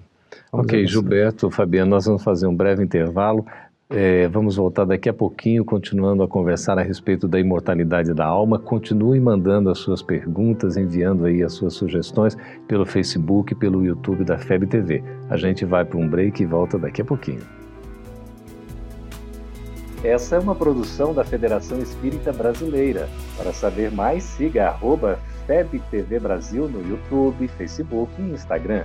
Vamos 0.52 0.66
Ok, 0.66 0.78
avançar. 0.78 0.92
Gilberto, 0.92 1.50
Fabiano, 1.50 1.90
nós 1.90 2.06
vamos 2.06 2.22
fazer 2.22 2.46
um 2.46 2.54
breve 2.54 2.82
intervalo. 2.82 3.46
É, 3.88 4.26
vamos 4.26 4.56
voltar 4.56 4.84
daqui 4.84 5.08
a 5.08 5.14
pouquinho, 5.14 5.64
continuando 5.64 6.22
a 6.22 6.28
conversar 6.28 6.76
a 6.76 6.82
respeito 6.82 7.28
da 7.28 7.38
imortalidade 7.38 8.12
da 8.12 8.26
alma. 8.26 8.58
Continue 8.58 9.20
mandando 9.20 9.70
as 9.70 9.78
suas 9.78 10.02
perguntas, 10.02 10.76
enviando 10.76 11.24
aí 11.24 11.42
as 11.42 11.52
suas 11.52 11.74
sugestões 11.74 12.36
pelo 12.66 12.84
Facebook, 12.84 13.54
pelo 13.54 13.84
YouTube 13.84 14.24
da 14.24 14.36
FEB 14.38 14.66
TV. 14.66 15.04
A 15.30 15.36
gente 15.36 15.64
vai 15.64 15.84
para 15.84 15.98
um 15.98 16.08
break 16.08 16.42
e 16.42 16.46
volta 16.46 16.76
daqui 16.76 17.00
a 17.00 17.04
pouquinho. 17.04 17.42
Essa 20.02 20.36
é 20.36 20.38
uma 20.38 20.54
produção 20.54 21.14
da 21.14 21.24
Federação 21.24 21.78
Espírita 21.78 22.32
Brasileira. 22.32 23.08
Para 23.36 23.52
saber 23.52 23.90
mais, 23.92 24.24
siga 24.24 24.66
arroba 24.68 25.18
FebTV 25.46 26.18
Brasil 26.18 26.68
no 26.68 26.80
YouTube, 26.88 27.48
Facebook 27.48 28.12
e 28.20 28.30
Instagram. 28.32 28.84